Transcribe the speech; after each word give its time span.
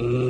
Mm. 0.00 0.29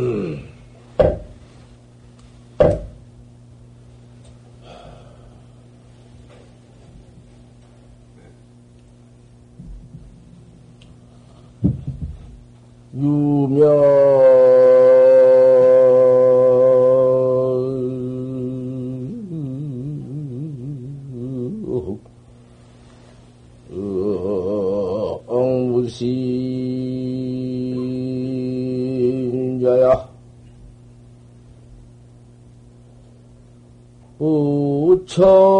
명 35.18 35.59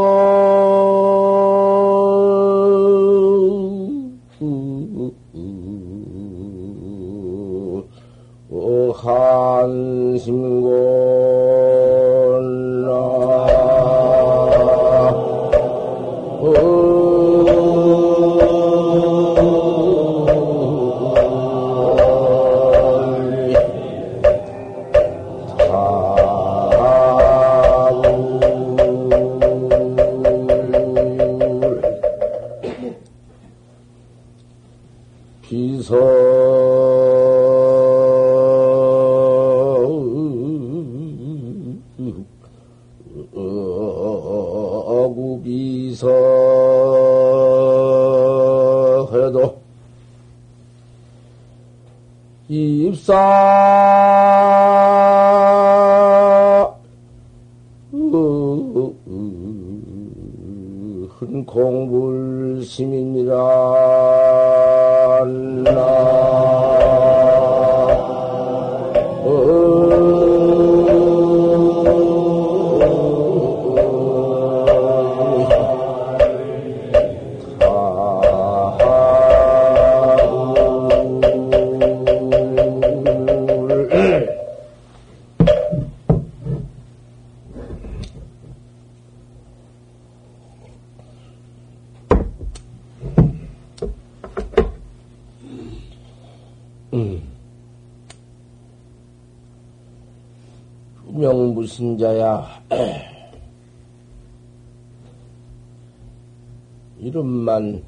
무신자야. 101.60 102.46
이름만 106.98 107.82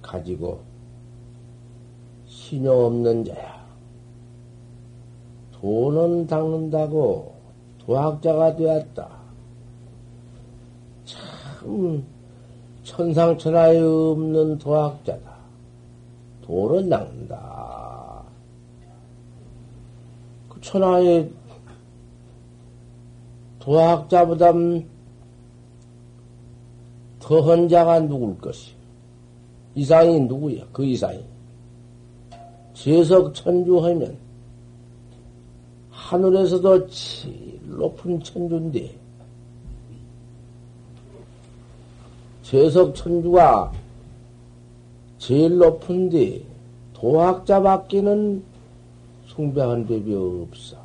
가지고 0.00 0.60
신용 2.26 2.84
없는 2.84 3.24
자야. 3.24 3.64
돈은 5.52 6.28
닦는다고 6.28 7.34
도학자가 7.78 8.54
되었다. 8.54 9.08
참 11.04 12.04
천상천하에 12.84 13.80
없는 13.80 14.58
도학자다. 14.58 15.34
돈은 16.42 16.88
닦는다. 16.88 18.22
그 20.48 20.60
천하에 20.60 21.28
도학자보다 23.64 24.52
더한 27.18 27.66
자가 27.66 28.00
누굴 28.00 28.36
것이? 28.38 28.72
이상이 29.74 30.20
누구야? 30.20 30.66
그 30.70 30.84
이상이. 30.84 31.24
재석 32.74 33.34
천주하면 33.34 34.18
하늘에서도 35.90 36.86
제일 36.88 37.58
높은 37.64 38.22
천주인데 38.22 38.94
재석 42.42 42.94
천주가 42.94 43.72
제일 45.16 45.56
높은데 45.56 46.42
도학자밖에는 46.92 48.44
숭배한 49.28 49.86
법이 49.86 50.14
없어. 50.14 50.83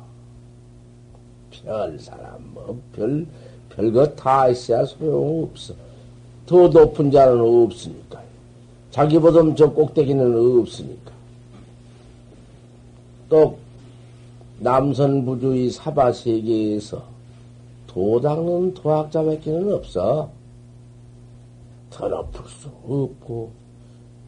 별 1.64 1.98
사람, 1.98 2.52
뭐, 2.54 2.80
별, 2.92 3.26
별거 3.70 4.06
다 4.14 4.48
있어야 4.48 4.84
소용없어. 4.84 5.74
더 6.46 6.68
높은 6.68 7.10
자는 7.10 7.40
없으니까. 7.40 8.20
자기보다 8.90 9.54
저 9.54 9.70
꼭대기는 9.70 10.60
없으니까. 10.60 11.12
또, 13.28 13.58
남선부주의 14.58 15.70
사바세계에서 15.70 17.02
도닦는 17.86 18.74
도학자밖에는 18.74 19.74
없어. 19.74 20.30
더 21.90 22.08
높을 22.08 22.48
수 22.48 22.68
없고, 22.68 23.50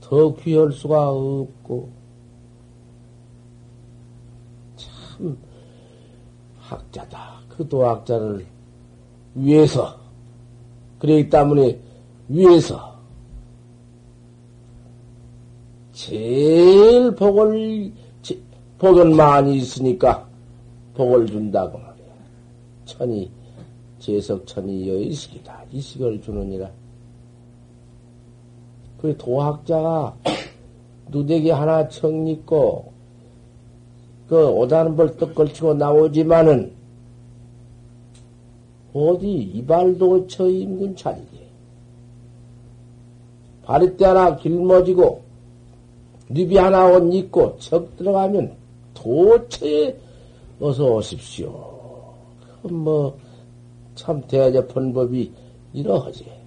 더 0.00 0.34
귀할 0.36 0.72
수가 0.72 1.10
없고, 1.10 1.88
참, 4.76 5.36
학자다. 6.72 7.40
그 7.48 7.68
도학자를 7.68 8.46
위해서, 9.34 9.98
그러기 10.98 11.28
때문에 11.28 11.78
위해서, 12.28 12.92
제일 15.92 17.14
복을, 17.14 17.92
복은 18.78 19.14
많이 19.14 19.58
있으니까 19.58 20.26
복을 20.94 21.26
준다고 21.26 21.78
말이야. 21.78 22.14
천이, 22.84 23.30
제석천이 24.00 24.88
여의식이다. 24.88 25.64
이식을 25.70 26.20
주느니라. 26.22 26.70
그 29.00 29.16
도학자가 29.16 30.16
누대기 31.08 31.50
하나 31.50 31.86
청 31.88 32.26
있고 32.26 32.92
그 34.28 34.48
오다는 34.48 34.96
벌떡 34.96 35.34
걸치고 35.34 35.74
나오지만은 35.74 36.72
어디 38.94 39.30
이발도 39.30 40.26
저 40.26 40.48
임근 40.48 40.96
자리게 40.96 41.46
바리떼 43.64 44.04
하나 44.04 44.36
길머지고 44.36 45.22
립이 46.28 46.56
하나 46.56 46.86
옷 46.86 47.12
입고 47.14 47.58
척 47.58 47.96
들어가면 47.96 48.54
도처에 48.94 49.96
어서 50.60 50.94
오십시오. 50.94 51.50
뭐 52.62 53.32
참 53.94 54.20
대접한 54.26 54.92
법이 54.92 55.30
이러하지. 55.72 56.41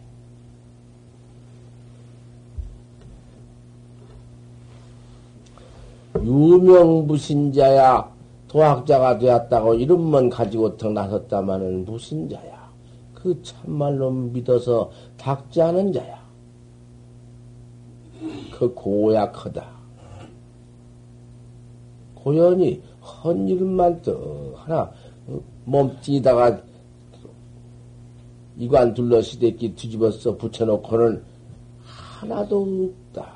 유명무신자야 6.23 8.13
도학자가 8.47 9.17
되었다고 9.17 9.73
이름만 9.75 10.29
가지고 10.29 10.77
태어나섰다마는 10.77 11.85
무신자야. 11.85 12.71
그 13.13 13.41
참말로 13.41 14.11
믿어서 14.11 14.91
닦지 15.17 15.61
않은 15.61 15.91
자야. 15.91 16.23
그 18.53 18.73
고약하다. 18.73 19.75
고연히 22.15 22.81
헌 23.01 23.47
이름만 23.47 24.01
또 24.01 24.53
하나 24.55 24.91
어, 25.27 25.39
몸뛰다가 25.65 26.61
이관 28.57 28.93
둘러 28.93 29.21
시대끼 29.21 29.75
뒤집어서 29.75 30.37
붙여놓고는 30.37 31.21
하나도 31.83 32.93
없다. 33.11 33.34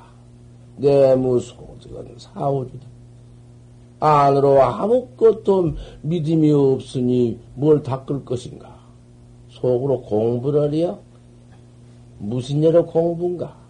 내무소득은 0.80 2.14
사오주다. 2.18 2.86
안으로 4.00 4.62
아무것도 4.62 5.74
믿음이 6.02 6.50
없으니 6.52 7.38
뭘 7.54 7.82
닦을 7.82 8.24
것인가? 8.24 8.80
속으로 9.50 10.00
공부를 10.02 10.72
해요? 10.72 10.98
무슨 12.18 12.62
여러 12.64 12.84
공부인가? 12.84 13.60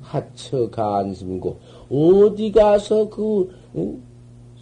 하처 0.00 0.70
간심고 0.70 1.58
어디 1.90 2.50
가서 2.52 3.08
그 3.10 3.50
응? 3.76 4.02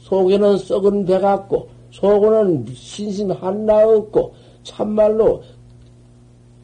속에는 0.00 0.58
썩은 0.58 1.04
배 1.04 1.18
같고 1.18 1.68
속에는 1.90 2.66
신신 2.74 3.30
하나 3.30 3.86
없고 3.86 4.34
참말로 4.62 5.42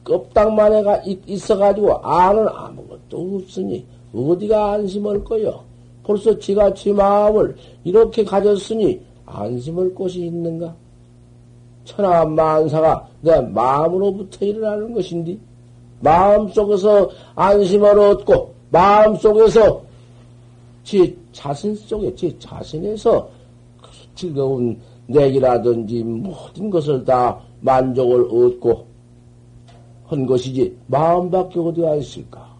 껍딱만 0.04 0.74
해가 0.74 1.02
있어가지고 1.26 1.98
아는 1.98 2.48
아무것도 2.48 3.36
없으니 3.36 3.84
어디가 4.14 4.72
안심할 4.72 5.24
거요? 5.24 5.62
벌써 6.02 6.38
지가 6.38 6.74
지 6.74 6.92
마음을 6.92 7.54
이렇게 7.84 8.24
가졌으니 8.24 9.00
안심할 9.26 9.94
곳이 9.94 10.26
있는가? 10.26 10.74
천하 11.84 12.24
만사가 12.24 13.08
내 13.20 13.40
마음으로부터 13.40 14.44
일어나는 14.44 14.92
것인데 14.92 15.36
마음 16.00 16.48
속에서 16.48 17.08
안심을 17.34 17.98
얻고 17.98 18.54
마음 18.70 19.16
속에서 19.16 19.82
제 20.84 21.14
자신 21.32 21.74
속에 21.74 22.14
제 22.14 22.36
자신에서 22.38 23.28
즐거운 24.14 24.78
내기라든지 25.06 26.02
모든 26.02 26.70
것을 26.70 27.04
다 27.04 27.38
만족을 27.60 28.22
얻고 28.22 28.89
한 30.10 30.26
것이지 30.26 30.76
마음밖에 30.88 31.60
어디가 31.60 31.94
있을까? 31.94 32.50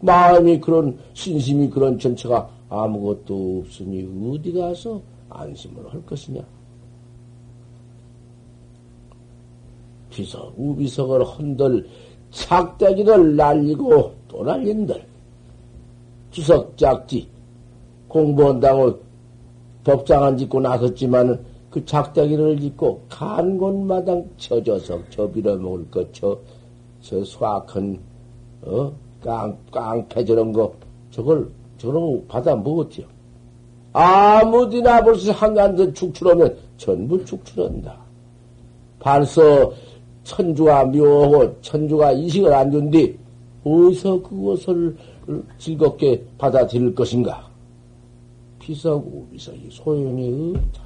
마음이 0.00 0.60
그런 0.60 0.98
신심이 1.14 1.70
그런 1.70 1.96
전체가 1.96 2.50
아무것도 2.68 3.60
없으니 3.60 4.08
어디 4.34 4.52
가서 4.52 5.00
안심을 5.30 5.92
할 5.92 6.04
것이냐? 6.04 6.42
비석, 10.10 10.52
우비석을 10.56 11.24
흔들 11.24 11.88
착대기를 12.32 13.36
날리고 13.36 14.14
또 14.26 14.42
날린들 14.42 15.06
주석짝지 16.32 17.28
공부한다고 18.08 18.98
법장안 19.84 20.36
짓고 20.36 20.60
나섰지만은 20.60 21.52
그 21.70 21.84
작대기를 21.84 22.60
짓고 22.60 23.02
간 23.08 23.56
곳마당 23.56 24.28
쳐져서 24.36 24.98
저 25.10 25.30
빌어먹을 25.30 25.90
것, 25.90 26.12
저, 26.12 26.38
저 27.02 27.22
수확한, 27.24 27.98
어, 28.62 28.92
깡, 29.22 29.56
깡패 29.70 30.24
저런 30.24 30.52
거, 30.52 30.72
저걸, 31.10 31.50
저런 31.78 32.00
거 32.18 32.22
받아 32.28 32.54
먹었지요. 32.56 33.06
아무디나 33.92 35.02
벌써 35.02 35.32
한간더 35.32 35.92
축출하면 35.92 36.56
전부 36.78 37.22
축출한다. 37.24 37.94
벌써 38.98 39.70
천주가 40.24 40.84
묘하고 40.86 41.60
천주가 41.60 42.12
이식을 42.12 42.52
안 42.54 42.70
준 42.70 42.90
뒤 42.90 43.18
어디서 43.64 44.22
그것을 44.22 44.96
즐겁게 45.58 46.24
받아들일 46.38 46.94
것인가? 46.94 47.48
비서고 48.58 49.26
비석이 49.32 49.68
소용이 49.70 50.54
없다. 50.56 50.82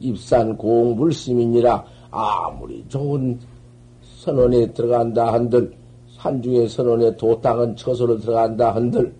입산 0.00 0.56
공불심이니라 0.56 1.84
아무리 2.12 2.86
좋은 2.88 3.40
선원에 4.02 4.72
들어간다 4.72 5.32
한들 5.32 5.74
산중의 6.18 6.68
선원에 6.68 7.16
도땅은 7.16 7.74
처소로 7.74 8.20
들어간다 8.20 8.74
한들 8.74 9.12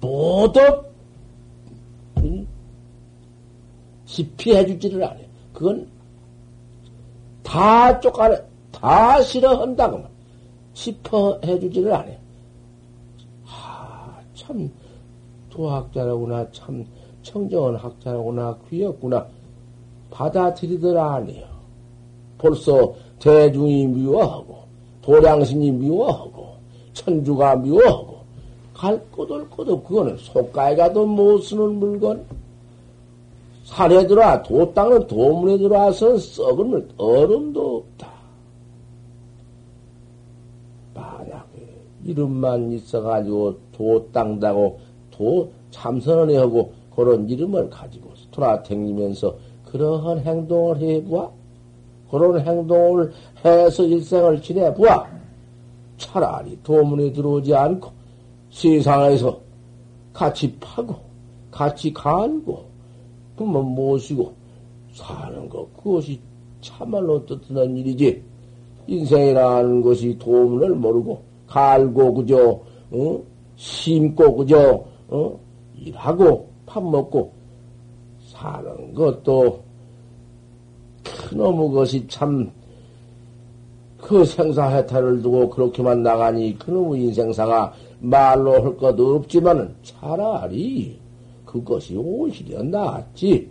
모두 0.00 0.60
집피해 4.12 4.66
주지를 4.66 5.02
않아요. 5.04 5.24
그건 5.52 5.88
다 7.42 7.98
쫓아내, 8.00 8.36
다 8.70 9.20
싫어한다고 9.22 10.04
집어해 10.74 11.58
주지를 11.58 11.92
않아요. 11.94 12.18
아, 13.46 14.18
참, 14.34 14.70
도학자라구나, 15.48 16.50
참, 16.52 16.84
청정한 17.22 17.76
학자라구나, 17.76 18.58
귀엽구나. 18.68 19.26
받아들이더라 20.12 21.14
아니요. 21.14 21.44
벌써 22.38 22.94
대중이 23.18 23.86
미워하고, 23.86 24.58
도량신이 25.00 25.70
미워하고, 25.72 26.52
천주가 26.92 27.56
미워하고, 27.56 28.18
갈 28.74 29.00
곳을 29.10 29.48
곳도 29.48 29.82
그거는 29.82 30.16
속가에 30.18 30.76
가도 30.76 31.06
못 31.06 31.38
쓰는 31.38 31.74
물건. 31.78 32.24
산에 33.64 34.06
들어와, 34.06 34.42
도 34.42 34.72
땅은 34.74 35.06
도문에 35.06 35.56
들어와서 35.58 36.18
썩은 36.18 36.66
물, 36.66 36.88
얼음도 36.98 37.76
없다. 37.76 38.12
만약에 40.94 41.68
이름만 42.04 42.72
있어가지고 42.72 43.56
도 43.72 44.08
땅다고 44.12 44.78
도 45.10 45.50
참선을 45.70 46.38
하고 46.38 46.72
그런 46.94 47.28
이름을 47.30 47.70
가지고 47.70 48.10
돌아다니면서 48.32 49.34
그러한 49.72 50.20
행동을 50.20 50.78
해보아. 50.78 51.30
그런 52.10 52.46
행동을 52.46 53.10
해서 53.44 53.82
일생을 53.82 54.42
지내보아. 54.42 55.06
차라리 55.96 56.58
도문에 56.62 57.12
들어오지 57.12 57.54
않고 57.54 57.90
세상에서 58.50 59.40
같이 60.12 60.54
파고, 60.60 60.94
같이 61.50 61.92
갈고, 61.92 62.64
부모 63.34 63.62
모시고 63.62 64.34
사는 64.92 65.48
것, 65.48 65.66
그것이 65.76 66.20
참말로 66.60 67.24
뜻하는 67.24 67.76
일이지. 67.78 68.22
인생이라는 68.86 69.80
것이 69.80 70.18
도문을 70.18 70.74
모르고, 70.74 71.22
갈고, 71.46 72.12
그저, 72.14 72.60
어? 72.90 73.22
심고, 73.56 74.36
그저, 74.36 74.84
어? 75.08 75.40
일하고, 75.78 76.48
밥 76.66 76.82
먹고, 76.82 77.32
사는 78.26 78.92
것도, 78.92 79.61
그놈의 81.32 81.70
것이 81.72 82.06
참, 82.08 82.50
그 83.98 84.24
생사해탈을 84.24 85.22
두고 85.22 85.48
그렇게만 85.50 86.02
나가니 86.02 86.58
그놈의 86.58 87.04
인생사가 87.04 87.72
말로 88.00 88.52
할것 88.52 88.98
없지만은 88.98 89.74
차라리 89.82 91.00
그것이 91.46 91.96
오히려 91.96 92.62
낫지. 92.62 93.50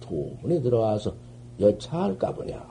도문에 0.00 0.60
들어와서 0.60 1.14
여차할까 1.58 2.32
보냐. 2.34 2.62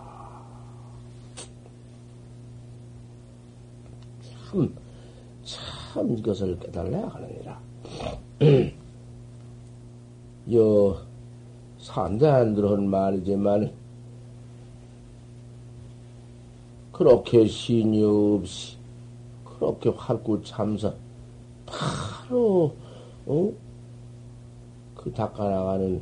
참, 4.52 4.76
참 5.44 6.18
이것을 6.18 6.60
깨달아야 6.60 7.08
하느니라. 7.08 7.60
여, 10.54 10.98
산대한 11.78 12.56
들은 12.56 12.90
말이지만, 12.90 13.72
그렇게 17.00 17.48
신이 17.48 18.04
없이, 18.04 18.76
그렇게 19.46 19.90
활구 19.90 20.44
참선, 20.44 20.94
바로, 21.66 22.74
어? 23.26 23.50
그 24.96 25.10
닦아나가는 25.14 26.02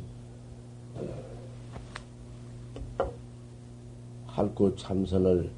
활구 4.26 4.74
참선을 4.74 5.48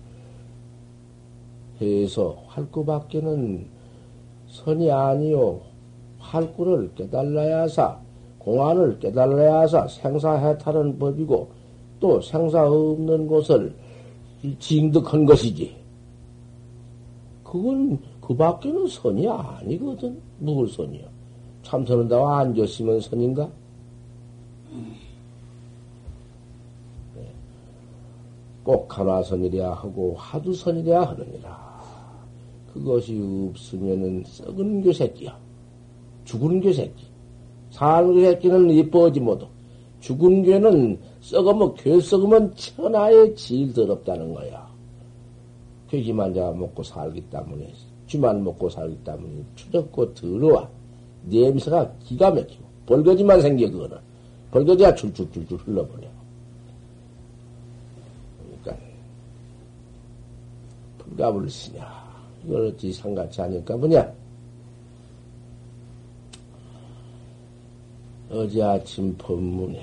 해서 1.80 2.36
활구밖에는 2.48 3.66
선이 4.46 4.92
아니요. 4.92 5.62
활구를 6.18 6.94
깨달아야 6.94 7.66
사, 7.66 7.98
공안을 8.40 8.98
깨달아야 8.98 9.66
사, 9.68 9.88
생사해탈은 9.88 10.98
법이고, 10.98 11.48
또 11.98 12.20
생사 12.20 12.66
없는 12.66 13.26
곳을 13.26 13.74
징득한 14.58 15.24
것이지. 15.24 15.76
그건 17.44 17.98
그 18.20 18.34
밖에는 18.34 18.86
선이 18.86 19.28
아니거든. 19.28 20.20
무슨 20.38 20.86
선이야? 20.86 21.04
참선한다고 21.62 22.28
앉았으면 22.28 23.00
선인가? 23.00 23.50
네. 27.16 27.32
꼭 28.62 28.98
하나 28.98 29.22
선이래야 29.22 29.72
하고 29.72 30.14
하두 30.16 30.54
선이래야 30.54 31.02
하느니라. 31.02 31.70
그것이 32.72 33.50
없으면은 33.50 34.22
썩은 34.26 34.82
교새끼야. 34.82 35.36
죽은 36.24 36.60
교새끼. 36.60 37.06
사는 37.70 38.14
교새끼는 38.14 38.70
이뻐하지 38.70 39.20
못도. 39.20 39.48
죽은 40.00 40.42
교는 40.42 40.98
썩으면, 41.20 41.74
교 41.74 42.00
썩으면 42.00 42.54
천하의 42.54 43.34
제일 43.36 43.72
더럽다는 43.72 44.34
거야. 44.34 44.68
괴기만 45.88 46.34
자가 46.34 46.52
먹고 46.52 46.82
살기 46.82 47.20
때문에, 47.30 47.72
쥐만 48.06 48.42
먹고 48.42 48.68
살기 48.68 48.96
때문에 49.04 49.44
추적고 49.56 50.14
더러워. 50.14 50.68
냄새가 51.24 51.92
기가 52.04 52.30
막히고, 52.30 52.64
벌거지만 52.86 53.40
생겨, 53.40 53.70
그거는. 53.70 53.98
벌거지가 54.50 54.94
줄줄줄줄 54.94 55.58
흘러버려. 55.58 56.08
그러니까, 58.62 58.84
불갑을 60.98 61.50
쓰냐. 61.50 62.00
이걸 62.44 62.66
어찌 62.66 62.92
상같이 62.92 63.40
하니까 63.42 63.76
뭐냐? 63.76 64.19
어제 68.30 68.62
아침 68.62 69.16
법문에 69.18 69.82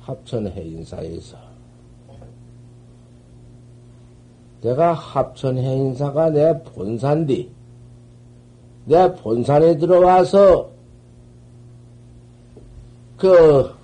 합천회 0.00 0.62
인사에서 0.62 1.36
내가 4.62 4.92
합천회 4.92 5.60
인사가 5.60 6.30
내 6.30 6.62
본산디 6.62 7.50
내 8.86 9.12
본산에 9.14 9.76
들어와서 9.76 10.70
그 13.16 13.74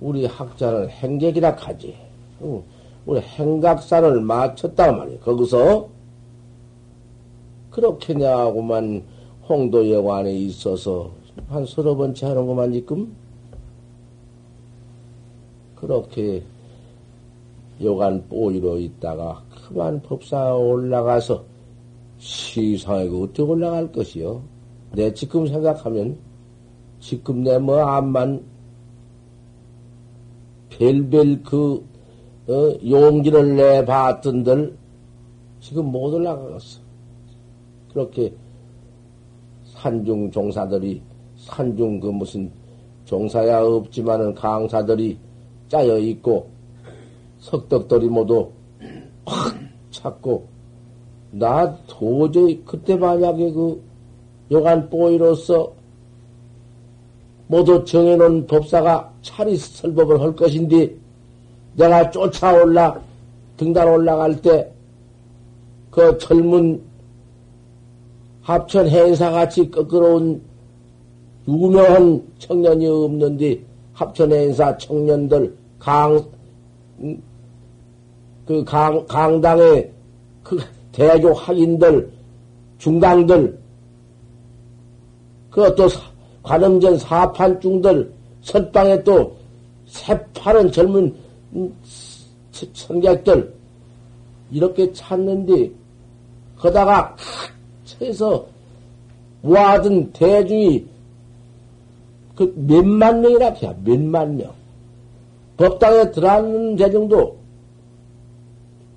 우리 0.00 0.24
학자는 0.24 0.88
행객이라 0.88 1.56
하지. 1.58 1.94
우리 3.04 3.20
행각사를 3.20 4.20
마쳤단 4.20 4.96
말이야. 4.96 5.18
거기서 5.20 5.88
그렇게 7.70 8.14
내하고만 8.14 9.02
홍도여관에 9.50 10.32
있어서 10.32 11.10
한 11.48 11.66
서너 11.66 11.96
번째 11.96 12.26
하는 12.26 12.46
것만 12.46 12.72
지금 12.72 13.12
그렇게 15.74 16.42
여간 17.82 18.24
뽀이로 18.28 18.78
있다가 18.78 19.42
그만 19.50 20.00
법사 20.02 20.54
올라가서 20.54 21.42
시상에 22.18 23.08
그 23.08 23.24
어떻게 23.24 23.42
올라갈 23.42 23.90
것이요? 23.90 24.40
내 24.92 25.12
지금 25.12 25.46
생각하면 25.48 26.16
지금 27.00 27.42
내 27.42 27.58
뭐 27.58 27.80
암만 27.80 28.44
별별 30.68 31.42
그 31.42 31.84
어, 32.46 32.78
용기를 32.88 33.56
내 33.56 33.84
봤던들 33.84 34.76
지금 35.60 35.86
못 35.86 36.14
올라가겠어. 36.14 36.80
그렇게 37.92 38.32
산중 39.80 40.30
종사들이 40.30 41.00
산중 41.36 42.00
그 42.00 42.08
무슨 42.08 42.50
종사야 43.04 43.62
없지만은 43.62 44.34
강사들이 44.34 45.18
짜여 45.68 45.98
있고 45.98 46.48
석덕들이 47.40 48.08
모두 48.08 48.50
확 49.24 49.54
찾고 49.90 50.46
나 51.32 51.76
도저히 51.86 52.62
그때 52.64 52.96
만약에 52.96 53.52
그 53.52 53.82
요간 54.50 54.88
뽀이로서 54.90 55.72
모두 57.46 57.84
정해놓은 57.84 58.46
법사가 58.46 59.12
차리 59.22 59.56
설법을 59.56 60.20
할 60.20 60.34
것인데 60.36 60.94
내가 61.76 62.10
쫓아올라 62.10 63.00
등단 63.56 63.88
올라갈 63.88 64.40
때 64.40 64.80
그 65.90 66.16
젊은 66.18 66.80
합천 68.50 68.88
행사같이 68.88 69.70
꺾어온 69.70 70.42
유명한 71.46 72.20
청년이 72.40 72.84
없는데 72.88 73.60
합천 73.92 74.32
행사 74.32 74.76
청년들 74.76 75.56
강, 75.78 76.20
그 78.44 78.64
강, 78.64 79.06
강당의 79.06 79.92
그 80.42 80.58
대조 80.90 81.32
학인들, 81.32 82.10
중강들, 82.78 83.56
그또 85.50 85.88
관음전 86.42 86.98
사판중들, 86.98 88.12
선방에 88.42 89.04
또 89.04 89.36
새파른 89.86 90.72
젊은 90.72 91.14
청객들 92.72 93.54
이렇게 94.50 94.92
찾는데 94.92 95.70
거다가 96.56 97.14
쳐서 97.98 98.46
모아둔 99.42 100.12
대중이 100.12 100.86
그 102.36 102.52
몇만 102.56 103.20
명이라 103.20 103.50
해야 103.50 103.74
몇만 103.84 104.36
명. 104.36 104.50
법당에 105.56 106.10
들어앉는 106.10 106.76
대중도 106.76 107.36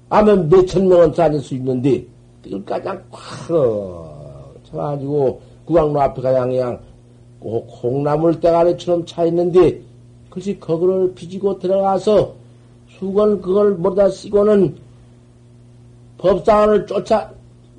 아면 0.09 0.47
몇천 0.47 0.87
명은 0.87 1.11
다닐 1.11 1.41
수 1.41 1.55
있는데 1.55 2.05
이걸 2.45 2.63
가장 2.65 3.03
콱 3.11 4.53
쳐가지고 4.63 5.41
구강로 5.65 5.99
앞에 6.01 6.21
가양 6.21 6.49
그냥 6.49 6.79
콩나물 7.39 8.39
대가리처럼 8.39 9.05
차 9.05 9.25
있는데 9.25 9.81
글쎄 10.29 10.55
거기를 10.57 11.13
비지고 11.13 11.59
들어가서 11.59 12.33
수건 12.89 13.41
그걸 13.41 13.71
모다 13.75 14.09
쓰고는 14.09 14.75
법상을 16.17 16.85
쫓아 16.85 17.31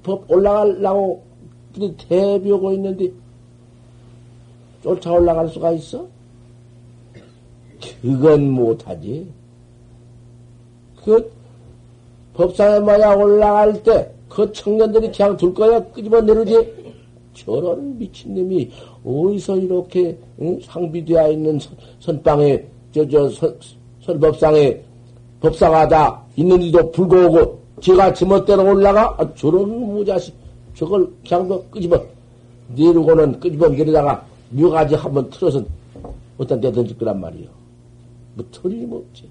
법 0.05 0.31
올라가려고 0.31 1.25
대비하고 2.09 2.73
있는데 2.75 3.11
쫓아 4.83 5.11
올라갈 5.13 5.49
수가 5.49 5.73
있어? 5.73 6.07
그건 8.01 8.51
못하지. 8.51 9.27
그 11.05 11.33
법상에 12.35 12.79
마야 12.79 13.15
올라갈 13.15 13.83
때 13.83 14.15
그 14.35 14.51
청년들이 14.53 15.13
그냥 15.13 15.37
둘 15.37 15.55
거야 15.55 15.79
끄집어 15.93 16.21
내리지. 16.21 16.85
저런 17.35 17.99
미친놈이 17.99 18.71
어디서 19.05 19.57
이렇게 19.57 20.17
응? 20.41 20.59
상비되어 20.63 21.31
있는 21.31 21.59
선, 22.01 22.23
방에 22.23 22.65
저저 22.93 23.31
선법상에 24.01 24.81
법상하다 25.41 26.23
있는데도 26.37 26.91
불구하고 26.93 27.59
제가 27.85 28.15
지멋대로 28.15 28.65
올라가 28.65 29.15
아, 29.19 29.35
저런 29.35 29.69
무자식 29.69 30.35
저걸 30.75 31.07
그냥 31.29 31.47
더 31.47 31.63
끄집어 31.69 32.03
내리고는 32.69 33.39
끄집어 33.39 33.69
내리다가 33.69 34.25
묘가지 34.49 34.95
한번 34.95 35.29
틀어서 35.29 35.63
어떤 36.39 36.61
데 36.63 36.73
던질 36.73 36.97
거란 36.97 37.21
말이요. 37.21 37.47
뭐 38.37 38.47
틀림없지. 38.51 39.29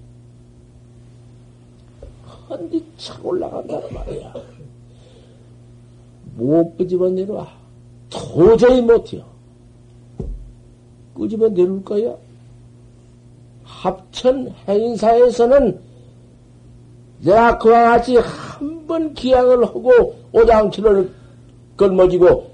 헌디 2.48 2.84
착 2.96 3.26
올라간단 3.26 3.82
말이야. 3.92 4.34
못 6.36 6.76
끄집어 6.78 7.08
내려와. 7.08 7.48
도저히 8.08 8.80
못해요. 8.80 9.24
끄집어 11.16 11.48
내릴 11.48 11.84
거야. 11.84 12.14
합천 13.64 14.54
행사에서는 14.68 15.93
내가 17.24 17.58
그와 17.58 17.90
같이 17.90 18.16
한 18.16 18.74
번 18.86 19.14
기약을 19.14 19.64
하고 19.64 20.14
오장치를 20.32 21.10
걸머지고 21.76 22.50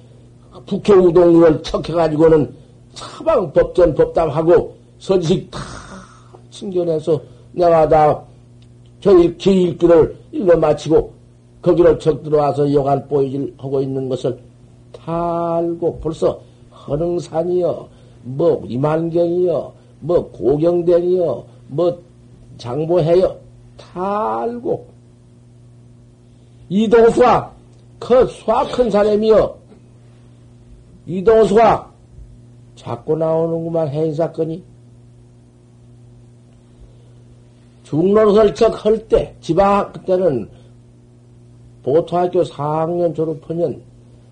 북해우동을 0.67 1.63
척해가지고는 1.63 2.55
사방 2.95 3.53
법전 3.53 3.95
법담하고 3.95 4.75
선식 4.99 5.51
다 5.51 5.59
챙겨내서 6.51 7.21
내가 7.53 7.89
다 7.89 8.23
저희 9.01 9.37
기일기를 9.37 10.17
일러 10.33 10.57
마치고 10.57 11.13
거기로 11.63 11.99
척 11.99 12.23
들어와서 12.23 12.73
여간 12.73 13.07
보이질 13.09 13.55
하고 13.59 13.81
있는 13.81 14.09
것을 14.09 14.39
다 14.93 15.57
알고 15.57 15.99
벌써 16.01 16.41
허능산이여 16.87 17.89
뭐 18.23 18.63
이만경이여 18.67 19.73
뭐 20.01 20.31
고경대니여 20.31 21.45
뭐 21.69 21.99
장보해여 22.59 23.37
다 23.81 24.43
알고. 24.43 24.87
이동수가 26.69 27.53
그 27.99 28.27
수학 28.27 28.71
큰 28.73 28.91
사람이여. 28.91 29.59
이동수가 31.07 31.91
자꾸 32.77 33.17
나오는구만 33.17 33.89
해인 33.89 34.15
사건이. 34.15 34.63
중론설적 37.85 38.85
할때 38.85 39.35
지방 39.41 39.93
그때는 39.93 40.49
보토학교 41.83 42.45
4학년 42.45 43.15
졸업하면 43.17 43.83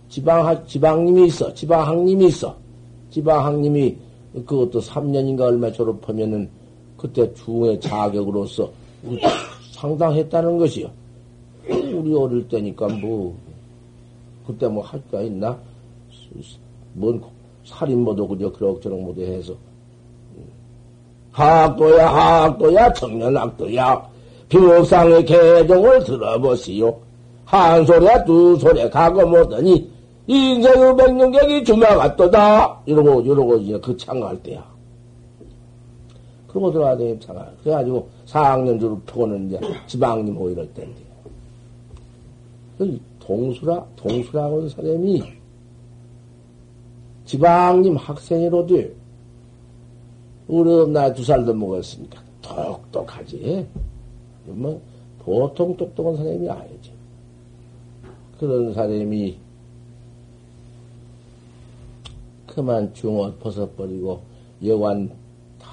지방 0.09 0.65
지방님이 0.67 1.27
있어 1.27 1.53
지방학님이 1.55 2.27
있어. 2.27 2.57
지방학님이 3.11 3.97
그것도 4.47 4.81
3년인가 4.81 5.41
얼마 5.41 5.73
졸업하면은 5.73 6.49
그때 6.97 7.33
중의 7.35 7.81
자격으로서 7.81 8.71
상당했다는 9.73 10.59
것이요. 10.59 10.91
우리 11.69 12.15
어릴 12.15 12.49
때니까 12.49 12.89
뭐, 12.89 13.37
그때 14.47 14.67
뭐 14.69 14.83
할 14.83 15.01
거 15.11 15.23
있나? 15.23 15.59
뭔 16.95 17.23
살인 17.65 18.03
모도 18.03 18.27
그저 18.27 18.51
그럭저럭 18.53 19.01
못해 19.01 19.27
해서. 19.27 19.55
학도야, 21.33 22.09
학도야, 22.09 22.93
청년 22.95 23.37
학도야. 23.37 24.09
비옥상의 24.49 25.25
개종을 25.25 26.03
들어보시오. 26.05 26.99
한 27.45 27.85
소리야, 27.85 28.25
두 28.25 28.57
소리야, 28.57 28.91
가고 28.91 29.27
못하니, 29.27 29.89
인생의 30.27 30.97
백년객이 30.97 31.65
주마갔도다. 31.65 32.81
이러고, 32.87 33.21
이러고, 33.21 33.57
이제 33.59 33.79
그 33.81 33.97
창갈 33.97 34.43
때야. 34.43 34.65
그러고 36.49 36.73
들어가야 36.73 36.97
돼, 36.97 37.19
창갈. 37.21 37.55
그래가지고, 37.63 38.09
4학년 38.27 38.81
주로 38.81 38.99
표고는 39.01 39.49
이제 39.49 39.61
지방님 39.87 40.35
호 40.35 40.51
이럴 40.51 40.67
때인데. 40.73 41.01
그 42.79 43.01
동수라, 43.21 43.85
동수라고 43.97 44.57
하는 44.57 44.69
사람이 44.69 45.23
지방님 47.25 47.97
학생이로도 47.97 48.75
우리 50.47 50.71
엄마 50.71 51.13
두 51.13 51.23
살도 51.23 51.53
먹었으니까 51.53 52.23
똑똑하지. 52.41 53.67
뭐 54.47 54.81
보통 55.19 55.77
똑똑한 55.77 56.17
사람이 56.17 56.49
아니지. 56.49 56.91
그런 58.39 58.73
사람이 58.73 59.37
그만 62.47 62.95
중옷 62.95 63.39
벗어버리고 63.41 64.23
여관 64.65 65.11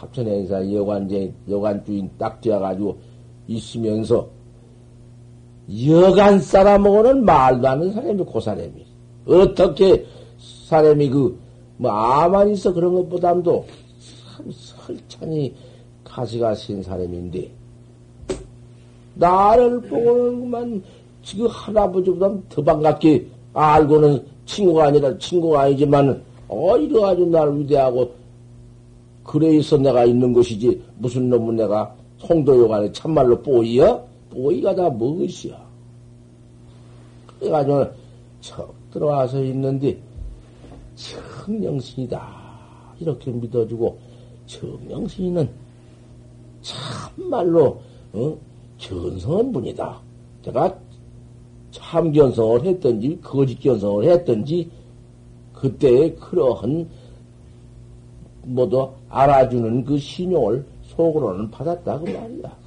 합천행사 0.06 0.72
여관제 0.72 1.34
여관주인 1.50 2.10
딱 2.18 2.40
되어가지고 2.42 2.98
있으면서 3.48 4.28
여간 5.88 6.40
싸라먹어는 6.40 7.26
말도 7.26 7.68
안 7.68 7.80
하는 7.80 7.92
사람이 7.94 8.26
그 8.32 8.40
사람이. 8.40 8.86
어떻게 9.28 10.06
사람이 10.68 11.10
그 11.10 11.46
뭐 11.78 11.92
아만 11.92 12.50
있어 12.50 12.74
그런 12.74 12.94
것보담도 12.96 13.66
참 14.36 14.52
설찬이 14.52 15.54
가시가 16.04 16.56
신 16.56 16.82
사람인데 16.82 17.50
나를 19.16 19.82
보고는 19.82 20.84
지금 21.24 21.48
할아버지보다 21.48 22.34
더 22.50 22.64
반갑게 22.64 23.28
알고는 23.54 24.24
친구가 24.46 24.86
아니라 24.86 25.18
친구가 25.18 25.62
아니지만 25.62 26.22
어 26.48 26.78
이래가지고 26.78 27.30
나를 27.30 27.60
위대하고 27.60 28.12
그래 29.26 29.56
있어 29.58 29.78
내가 29.78 30.06
있는 30.06 30.32
것이지 30.32 30.82
무슨 30.98 31.30
놈은 31.30 31.58
내가 31.58 31.94
송도요간에 32.20 32.92
참말로 32.92 33.42
뽀이야? 33.42 34.02
뽀이가 34.30 34.76
다 34.76 34.90
무엇이야? 34.90 35.66
그래가지고 37.40 37.88
척 38.40 38.74
들어와서 38.92 39.44
있는데 39.44 39.98
청명신이다 40.96 42.46
이렇게 43.00 43.32
믿어주고 43.32 43.98
청명신이는 44.46 45.50
참말로 46.62 47.82
어? 48.14 48.38
견성한 48.78 49.52
분이다. 49.52 50.02
제가 50.44 50.78
참 51.72 52.12
견성을 52.12 52.64
했든지 52.64 53.20
거짓 53.22 53.60
견성을 53.60 54.06
했든지 54.06 54.70
그때의 55.54 56.16
그러한 56.16 56.88
모두 58.46 58.90
알아주는 59.10 59.84
그 59.84 59.98
신용을 59.98 60.66
속으로는 60.84 61.52
받았다고 61.52 62.06
말이야. 62.06 62.58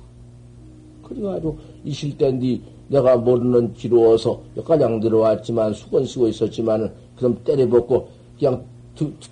그래가지고 1.03 1.59
있을 1.85 2.17
때인데 2.17 2.61
내가 2.89 3.17
모르는 3.17 3.75
지루어서 3.75 4.41
여기까지 4.57 5.01
들어왔지만 5.01 5.73
수건 5.75 6.05
쓰고 6.05 6.29
있었지만 6.29 6.93
그럼 7.17 7.39
때려벗고 7.45 8.09
그냥 8.39 8.65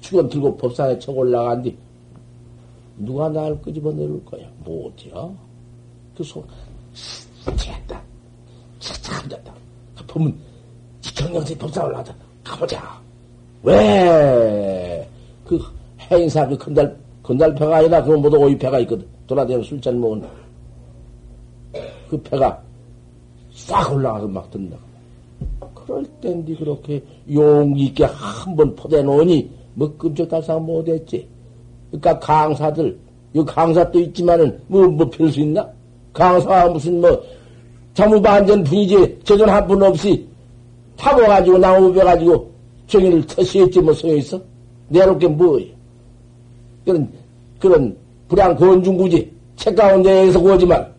축원 0.00 0.28
들고 0.28 0.56
법상에 0.56 0.98
쳐 0.98 1.12
올라간 1.12 1.62
뒤 1.62 1.76
누가 2.98 3.28
나를 3.28 3.60
끄집어 3.60 3.92
내릴 3.92 4.24
거야? 4.24 4.46
못해요. 4.64 5.34
그 6.16 6.24
소, 6.24 6.42
됐다. 7.44 8.00
참 8.78 9.28
됐다. 9.28 9.52
보면 10.06 10.34
경영세 11.14 11.56
법상 11.58 11.86
올라가자. 11.86 12.14
가보자. 12.42 13.00
왜? 13.62 15.08
그 15.44 15.60
행사 16.10 16.46
그 16.46 16.56
건달 16.56 16.96
건달패가 17.22 17.76
아니라 17.78 18.02
그건 18.02 18.22
모두 18.22 18.36
오이패가 18.38 18.78
있거든. 18.80 19.06
돌아다니면 19.26 19.64
술잔 19.64 20.00
먹은 20.00 20.22
그 22.08 22.20
패가 22.22 22.62
싹 23.52 23.92
올라가서 23.92 24.28
막 24.28 24.48
든다. 24.50 24.76
그럴 25.74 26.04
땐디 26.20 26.54
그렇게 26.56 27.02
용기 27.32 27.86
있게 27.86 28.04
한 28.04 28.54
번 28.56 28.74
포대 28.76 29.02
놓으니 29.02 29.50
뭐 29.74 29.92
끔찍달상 29.96 30.64
못했지. 30.64 31.26
그러니까 31.90 32.18
강사들 32.20 32.96
이 33.34 33.44
강사도 33.44 33.98
있지만은 34.00 34.58
뭐뭐 34.68 35.10
별수 35.10 35.40
있나? 35.40 35.68
강사가 36.12 36.68
무슨 36.68 37.00
뭐 37.00 37.22
자무반전 37.94 38.62
분이지 38.64 39.18
저전 39.24 39.48
한 39.48 39.66
분 39.66 39.82
없이 39.82 40.26
타고 40.96 41.20
가지고 41.26 41.58
나무 41.58 41.92
베 41.92 42.00
가지고 42.02 42.50
정의를 42.86 43.26
터시했지 43.26 43.80
뭐 43.80 43.92
소용있어? 43.92 44.40
내놓게 44.88 45.26
뭐예요? 45.28 45.75
그런 46.86 47.12
그런 47.58 47.96
불량 48.28 48.54
건중구지 48.54 49.30
책 49.56 49.74
가운데에서 49.74 50.40
구하지만 50.40 50.94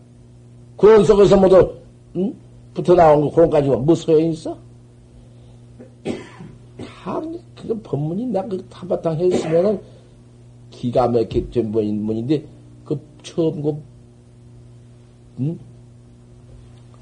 그런 0.76 1.02
속에서 1.02 1.36
모두 1.36 1.74
응? 2.16 2.34
붙어 2.74 2.94
나온 2.94 3.22
거 3.22 3.30
그런 3.30 3.50
가지고 3.50 3.78
뭐 3.78 3.94
소용이 3.94 4.30
있어? 4.30 4.56
다 7.02 7.20
그건 7.56 7.82
법문이 7.82 8.26
나그 8.26 8.62
타바탕 8.68 9.18
했으면은 9.18 9.80
기가 10.70 11.08
막힌 11.08 11.50
전부인 11.50 12.04
문인데 12.04 12.44
그 12.84 13.00
처음 13.22 13.62
그 13.62 13.82
응? 15.40 15.58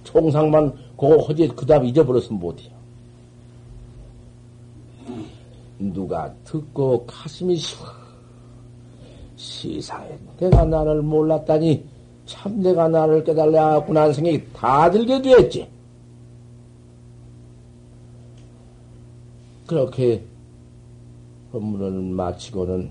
총상만 0.04 0.72
그거 0.96 1.16
허지 1.16 1.48
그다음 1.48 1.84
잊어버렸으면 1.84 2.40
못해요. 2.40 2.76
누가 5.78 6.32
듣고 6.44 7.04
가슴이 7.04 7.56
시원 7.56 8.05
시사에 9.36 10.18
내가 10.38 10.64
나를 10.64 11.02
몰랐다니 11.02 11.84
참 12.26 12.60
내가 12.60 12.88
나를 12.88 13.22
깨달아야구나 13.22 14.02
하는 14.02 14.12
생각이 14.12 14.42
다 14.52 14.90
들게 14.90 15.20
되었지. 15.22 15.68
그렇게 19.66 20.24
법문을 21.52 21.90
마치고는 22.14 22.90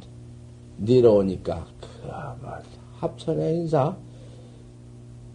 내려오니까 0.78 1.66
그야말 1.80 2.64
합천의 3.00 3.56
인사 3.56 3.96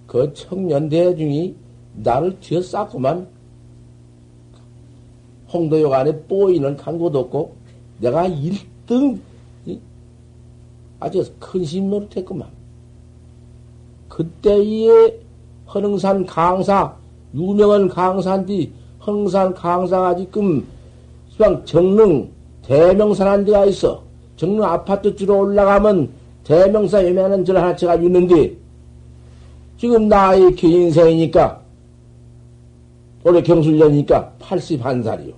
그 0.07 0.33
청년 0.35 0.88
대중이 0.88 1.55
나를 1.94 2.38
뒤어쌌구만 2.40 3.27
홍도역 5.53 5.92
안에 5.92 6.16
뽀이는 6.27 6.77
간 6.77 6.99
곳도 6.99 7.20
없고 7.20 7.55
내가 7.99 8.29
1등 8.29 9.18
아주 11.00 11.24
큰심 11.38 11.90
노릇했구만. 11.90 12.48
그때의 14.08 15.18
허능산 15.72 16.26
강사 16.26 16.94
유명한 17.34 17.88
강사인데 17.88 18.70
허능산 19.06 19.54
강사가 19.54 20.14
지금 20.14 20.66
그냥 21.36 21.64
정릉 21.64 22.28
대명산한 22.62 23.44
데가 23.46 23.64
있어. 23.66 24.02
정릉 24.36 24.64
아파트 24.64 25.16
주로 25.16 25.40
올라가면 25.40 26.10
대명사 26.44 27.04
예매하는 27.04 27.44
절 27.44 27.56
하나 27.56 27.74
제가 27.74 27.94
있는데 27.96 28.54
지금 29.78 30.08
나의 30.08 30.54
인생이니까 30.62 31.60
올해 33.24 33.42
경술년이니까 33.42 34.34
81살이요. 34.40 35.32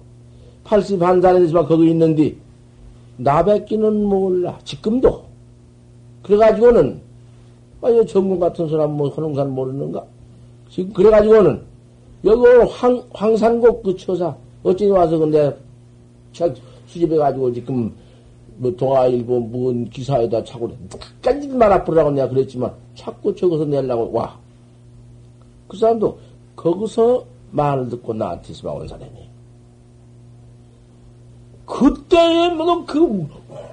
81살이지만 0.65 1.69
거기 1.69 1.91
있는데 1.91 2.35
나밖에는 3.17 4.05
몰라. 4.05 4.59
지금도. 4.65 5.32
그래가지고는 6.33 7.01
아니 7.83 8.07
전군 8.07 8.41
같은 8.41 8.69
사람 8.69 8.93
뭐 8.93 9.09
허능산 9.09 9.51
모르는가? 9.51 10.03
지금 10.71 10.93
그래가지고는 10.93 11.61
여기 12.25 12.47
황 12.71 13.03
황산곡 13.13 13.83
그 13.83 13.97
처사 13.97 14.35
어찌 14.63 14.87
와서 14.89 15.19
근데 15.19 15.55
책 16.33 16.55
수집해가지고 16.87 17.53
지금 17.53 17.93
뭐 18.57 18.75
동아일보 18.75 19.41
무슨 19.41 19.85
기사에다 19.91 20.43
차고 20.45 20.71
끝까지 21.23 21.49
말아보라고 21.49 22.11
내가 22.13 22.29
그랬지만 22.29 22.73
자꾸 22.95 23.35
저기서 23.35 23.67
내려고 23.67 24.11
와. 24.13 24.39
그 25.69 25.77
사람도 25.77 26.19
거기서 26.57 27.25
말을 27.51 27.89
듣고 27.91 28.15
나한테서 28.15 28.73
온 28.73 28.89
사람이. 28.89 29.32
그때에 31.73 32.51
뭐그 32.51 33.29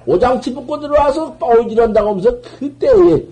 오장치 0.06 0.54
붙고 0.54 0.80
들어와서 0.80 1.32
빠오지런다고 1.34 2.10
하면서 2.10 2.40
그때에 2.40 3.22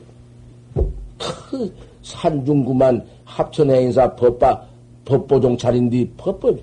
그 1.17 1.75
산중구만 2.03 3.05
합천행사 3.25 4.15
법바, 4.15 4.63
법보종찰인데 5.05 6.11
법보, 6.17 6.57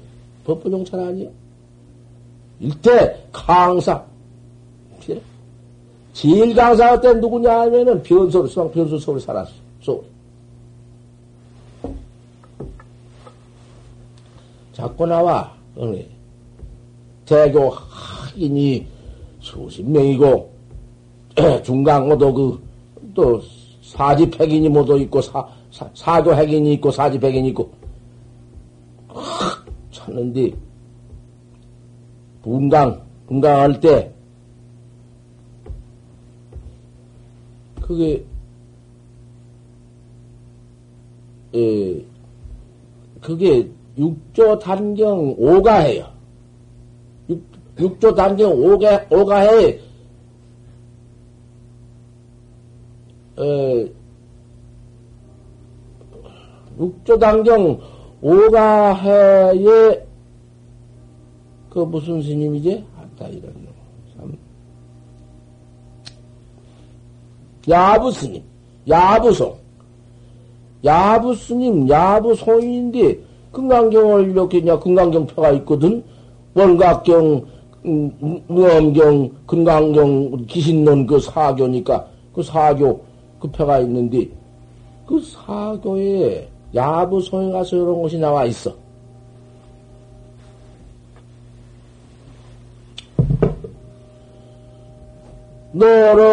법보종찰 0.46 1.00
아니요? 1.00 1.30
일대 2.60 3.28
강사. 3.32 4.04
제일 6.14 6.56
강사가 6.56 7.02
때 7.02 7.14
누구냐 7.14 7.62
하면은 7.62 8.02
변소로, 8.02 8.48
수강 8.48 8.72
변소 8.72 8.98
서울 8.98 9.20
살았어. 9.20 9.52
서울. 9.82 10.02
자꾸 14.72 15.06
나와, 15.06 15.52
어느 15.76 15.98
대교 17.26 17.70
학인이 17.70 18.88
수십 19.40 19.84
명이고, 19.84 20.52
중강어도 21.64 22.34
그, 22.34 22.64
또, 23.14 23.42
사집 23.82 24.40
핵인이 24.40 24.70
모두 24.70 24.98
있고, 25.02 25.22
사, 25.22 25.48
사, 25.72 25.90
사교 25.94 26.34
핵인이 26.34 26.74
있고, 26.74 26.92
사집 26.92 27.24
핵인이 27.24 27.50
있고, 27.50 27.72
확 29.08 29.66
찾는데, 29.92 30.52
분강, 32.42 33.02
분강할 33.28 33.80
때, 33.80 34.12
그게, 37.82 38.26
에, 41.54 42.02
그게 43.22 43.70
육조 43.98 44.60
단경 44.60 45.36
오가해요. 45.38 46.15
육, 47.80 47.92
육조 47.92 48.14
단경 48.16 48.52
오가, 48.52 49.06
오가해, 49.10 49.80
에, 53.38 53.92
육조 56.80 57.20
단경 57.20 57.80
오가해에 58.22 60.06
그 61.70 61.80
무슨 61.80 62.22
스님이지? 62.22 62.86
아따 62.98 63.28
이런 63.28 63.54
놈. 63.54 63.68
참. 64.16 64.38
야부 67.68 68.12
스님, 68.12 68.42
야부송. 68.88 69.58
야부 70.86 71.36
스님, 71.36 71.90
야부송인데 71.90 73.20
금강경을 73.52 74.30
이렇게 74.30 74.62
그냥 74.62 74.80
금강경 74.80 75.28
표가 75.28 75.52
있거든. 75.52 76.04
원각경, 76.54 77.26
음, 77.26 77.55
무엄경, 78.48 79.30
금강경, 79.46 80.46
기신론 80.48 81.06
그 81.06 81.20
사교니까 81.20 82.08
그 82.34 82.42
사교 82.42 83.00
그 83.40 83.50
표가 83.52 83.80
있는데 83.80 84.28
그 85.06 85.20
사교에 85.22 86.48
야부송에 86.74 87.52
가서 87.52 87.76
이런 87.76 88.02
것이 88.02 88.18
나와 88.18 88.46
있어. 88.46 88.74
너로 95.72 96.26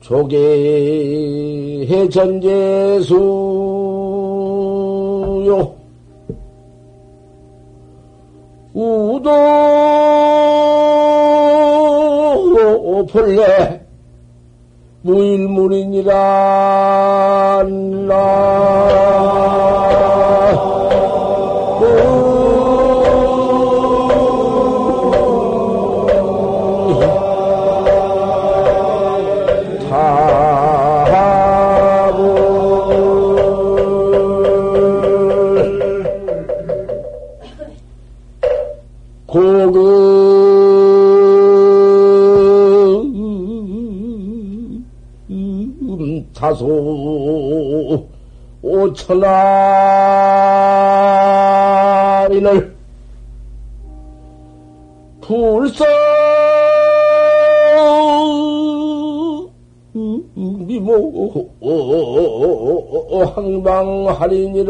조개 0.00 1.86
해전제수 1.88 3.79
우도 8.80 9.30
본래 13.12 13.84
무일물이니라 15.02 16.14
다소 46.50 46.66
오천하인을 48.60 49.14
불사 55.20 55.84
미모 60.34 61.50
항방하리니 63.36 64.64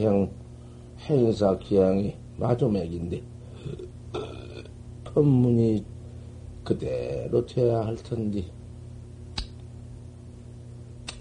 라 0.00 0.28
행사 1.00 1.58
기양이 1.58 2.14
마조맥인데 2.38 3.22
법문이 5.04 5.84
그대로 6.64 7.44
돼야 7.44 7.84
할 7.84 7.96
텐데 7.96 8.44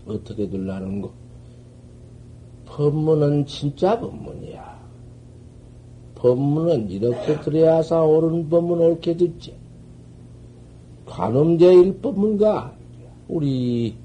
어떻게 0.06 0.50
둘라는 0.50 1.02
거? 1.02 1.12
법문은 2.66 3.46
진짜 3.46 4.00
법문이야. 4.00 4.82
법문은 6.16 6.90
이렇게 6.90 7.40
들어야사 7.42 8.02
옳은 8.04 8.50
법문 8.50 8.80
옳게 8.80 9.18
듣지. 9.18 9.56
관음제일 11.06 12.00
법문가 12.02 12.74
우리 13.28 13.96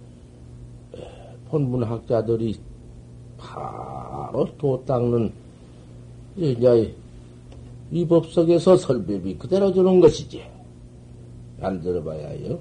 본문학자들이 1.48 2.56
바로 3.38 3.95
도 4.58 4.84
닦는 4.84 5.32
이제 6.36 6.94
이 7.90 8.06
법석에서 8.06 8.76
설법이 8.76 9.38
그대로 9.38 9.72
주는 9.72 10.00
것이지. 10.00 10.42
안 11.60 11.80
들어봐야요. 11.80 12.58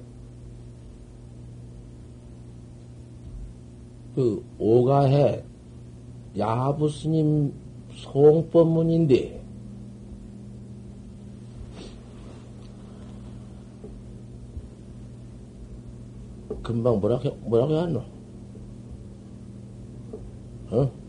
그 4.16 4.46
오가해 4.58 5.44
야부스님 6.38 7.54
송법문인데 7.96 9.44
금방 16.64 17.00
뭐라고 17.00 17.30
뭐라고 17.42 17.78
하노? 17.78 18.04
어? 20.72 21.05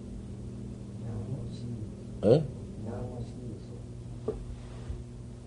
에? 2.24 2.42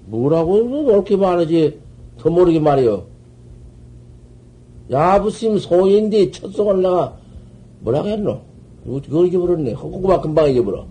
뭐라고 0.06 0.86
그렇게 0.86 1.16
말하지? 1.16 1.80
더 2.18 2.30
모르게 2.30 2.60
말이요. 2.60 3.06
야부심 4.92 5.60
소인데 5.60 6.32
첫송을 6.32 6.82
내가 6.82 7.16
뭐라고 7.82 8.08
했노? 8.08 8.42
그걸 8.84 9.28
잊어버렸네. 9.28 9.74
허구구만 9.74 10.22
금방 10.22 10.50
잊어버려. 10.50 10.86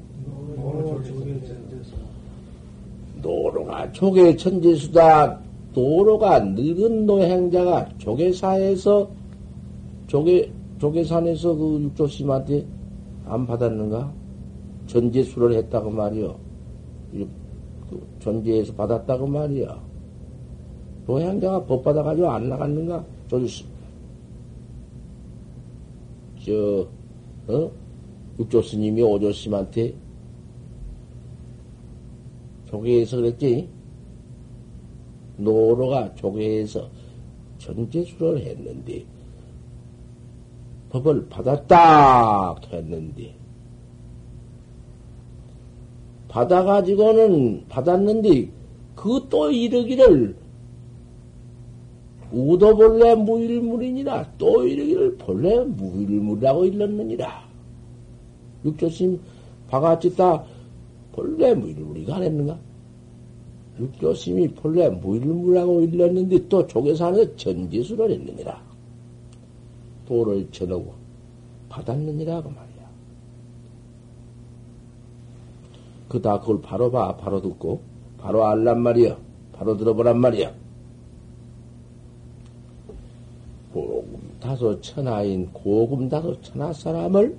노로가 3.20 3.92
조개 3.92 4.36
천지수다. 4.36 5.40
노로가 5.74 6.40
늙은 6.40 7.06
노행자가 7.06 7.88
조개사에서 7.98 9.10
조개 10.06 10.50
조개산에서 10.78 11.54
그 11.54 11.80
육조심한테 11.82 12.64
안 13.26 13.46
받았는가? 13.46 14.12
전제수를 14.88 15.55
했다고 15.55 15.90
말이요. 15.90 16.38
전제에서 18.18 18.74
받았다고 18.74 19.27
말이야. 19.27 19.88
노행자가 21.07 21.64
법 21.64 21.85
받아가지고 21.85 22.29
안 22.29 22.48
나갔는가? 22.48 23.05
조주, 23.29 23.64
저, 26.44 26.87
어? 27.46 27.70
육조 28.38 28.62
스님이 28.62 29.03
오조 29.03 29.33
스님한테 29.33 29.94
조계에서 32.66 33.16
그랬지? 33.16 33.68
노로가 35.38 36.14
조계에서 36.14 36.88
전제수를 37.59 38.40
했는데, 38.40 39.05
법을 40.90 41.29
받았다 41.29 42.55
했는데, 42.70 43.35
받아가지고는 46.38 47.64
받았는데, 47.68 48.48
그 48.94 49.29
또 49.29 49.51
이르기를, 49.51 50.37
우도 52.31 52.77
본래 52.77 53.14
무일물이니라, 53.14 54.35
또 54.38 54.64
이르기를 54.64 55.16
본래 55.16 55.59
무일물이라고 55.64 56.64
일렀느니라. 56.66 57.48
육조심 58.64 59.18
바가지 59.68 60.14
다 60.14 60.44
본래 61.12 61.55
무일물이가 61.55 62.16
아랬는가? 62.16 62.59
육조심이 63.81 64.48
본래 64.48 64.88
무일물이라고 64.88 65.83
일렀는데 65.83 66.48
또 66.48 66.66
조계산에서 66.66 67.37
전지수를 67.37 68.11
했느니라. 68.11 68.61
도를 70.07 70.48
전하고 70.51 70.92
받았느니라 71.68 72.42
그말이야. 72.42 72.88
그다 76.09 76.40
그걸 76.40 76.61
바로 76.62 76.90
봐, 76.90 77.16
바로 77.16 77.40
듣고 77.40 77.81
바로 78.18 78.47
알란 78.47 78.81
말이야. 78.81 79.16
바로 79.53 79.77
들어보란 79.77 80.18
말이야. 80.18 80.53
고금 83.73 84.18
다소 84.40 84.81
천하인 84.81 85.53
고금 85.53 86.09
다소 86.09 86.40
천하 86.40 86.73
사람을 86.73 87.37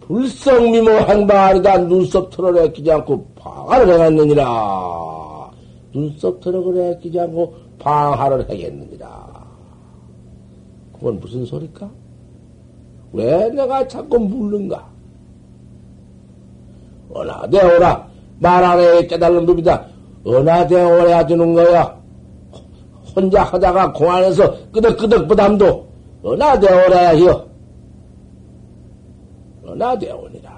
불성미모 0.00 0.90
행방하리다 0.90 1.78
눈썹 1.84 2.30
털어내 2.30 2.72
끼지 2.72 2.90
않고 2.90 3.26
방하를 3.36 3.94
해갔느니라. 3.94 5.50
눈썹 5.92 6.40
털어내 6.40 6.98
끼지 6.98 7.20
않고 7.20 7.54
방하를 7.78 8.40
하겠느니라. 8.48 9.46
그건 10.92 11.20
무슨 11.20 11.46
소리까? 11.46 11.88
왜 13.12 13.48
내가 13.50 13.86
자꾸 13.86 14.18
묻는가? 14.18 14.89
어나대오라. 17.12 18.08
말 18.38 18.64
안에 18.64 19.06
깨달은 19.06 19.46
법이다. 19.46 19.86
어나대오라 20.24 21.26
주는 21.26 21.52
거야. 21.54 22.00
혼자 23.14 23.42
하다가 23.42 23.92
공안에서 23.92 24.54
끄덕끄덕 24.72 25.26
부담도 25.28 25.86
어나대오라 26.22 27.16
히요. 27.16 27.46
어나대오니라. 29.66 30.50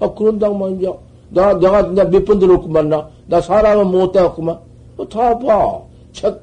아, 0.00 0.14
그런다고 0.14 0.56
말이야. 0.56 0.92
나, 1.30 1.54
내가, 1.58 1.82
내가 1.82 2.08
몇번 2.08 2.38
들었구만, 2.38 2.88
나. 2.88 3.08
나 3.26 3.40
사람은 3.40 3.86
못 3.86 4.12
되었구만. 4.12 4.58
어, 4.96 5.08
다 5.08 5.36
봐. 5.38 5.80
책, 6.12 6.40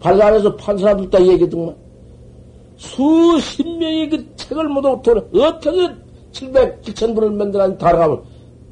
발간해서 0.00 0.54
판 0.56 0.76
사람들 0.76 1.10
다 1.10 1.20
얘기했더만. 1.20 1.74
수십 2.76 3.66
명이 3.66 4.08
그 4.08 4.36
책을 4.36 4.68
모두 4.68 4.98
돌아, 5.02 5.20
어떻게 5.34 5.88
700, 6.32 6.82
7천분을 6.82 7.32
만들어낸 7.32 7.76
다라가면 7.78 8.22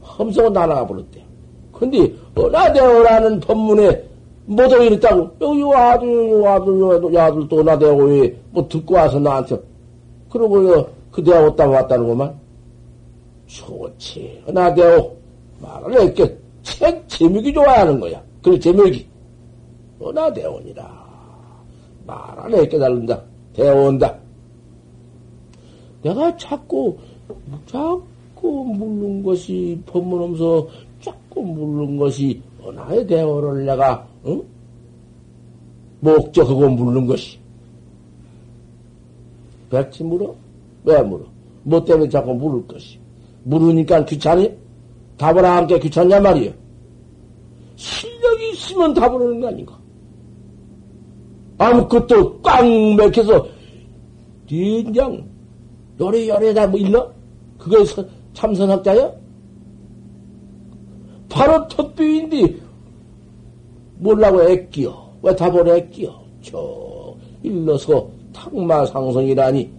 험성은 0.02 0.52
다 0.52 0.66
나가버렸대. 0.66 1.24
근데, 1.72 2.12
어나대오라는 2.34 3.40
법문에 3.40 4.04
모두 4.46 4.82
이랬다고. 4.82 5.30
여기 5.40 5.62
아들, 5.74 6.46
아들, 6.46 7.18
아들 7.18 7.48
또 7.48 7.60
어나대오 7.60 7.96
왜, 7.96 8.36
뭐 8.50 8.66
듣고 8.68 8.94
와서 8.94 9.18
나한테. 9.18 9.60
그러고, 10.30 10.88
그 11.10 11.22
대학 11.22 11.44
왔다 11.44 11.66
왔다는 11.66 12.08
것만. 12.08 12.34
좋지. 13.46 14.42
어나대오. 14.46 15.16
말을 15.60 16.00
했게. 16.02 16.36
책 16.62 17.08
제목이 17.08 17.52
좋아하는 17.52 17.98
거야. 18.00 18.22
그 18.42 18.58
제목이. 18.58 19.06
어나대오니라. 20.00 20.98
말안 22.06 22.54
했게 22.54 22.78
달른다. 22.78 23.20
대온다. 23.52 24.14
내가 26.02 26.36
자꾸, 26.36 26.96
자꾸 27.66 28.64
묻는 28.64 29.22
것이, 29.22 29.80
법문 29.86 30.22
하면서 30.22 30.66
자꾸 31.00 31.42
묻는 31.42 31.96
것이, 31.96 32.40
어나의 32.62 33.06
대오를 33.06 33.64
내가, 33.66 34.06
응? 34.26 34.42
목적하고 36.00 36.68
묻는 36.68 37.06
것이. 37.06 37.38
백치 39.70 40.04
물어? 40.04 40.34
왜 40.84 41.02
물어? 41.02 41.24
뭐 41.62 41.84
때문에 41.84 42.08
자꾸 42.08 42.32
물을 42.34 42.66
것이? 42.66 42.98
물으니까 43.44 44.04
귀찮니? 44.04 44.50
답을 45.18 45.44
안게 45.44 45.78
귀찮냐 45.80 46.20
말이야. 46.20 46.52
실력이 47.76 48.52
있으면 48.52 48.94
답을 48.94 49.20
하는 49.20 49.40
거 49.40 49.48
아닌가? 49.48 49.78
아무것도 51.58 52.40
꽉 52.40 52.64
맥혀서, 52.64 53.46
된장, 54.48 55.28
요래 56.00 56.28
요래다 56.28 56.68
뭐 56.68 56.78
일러? 56.78 57.17
그게 57.58 57.76
참선학자야? 58.32 59.12
바로 61.28 61.68
턱비인데, 61.68 62.56
몰라고 63.98 64.42
애끼어. 64.42 65.12
왜 65.22 65.34
답을 65.34 65.68
애끼어? 65.68 66.22
저, 66.40 67.14
일러서 67.42 68.08
탁마상성이라니, 68.32 69.70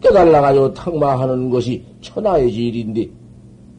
깨달아가지고 0.00 0.74
탁마하는 0.74 1.50
것이 1.50 1.84
천하의 2.00 2.52
질인데, 2.52 3.08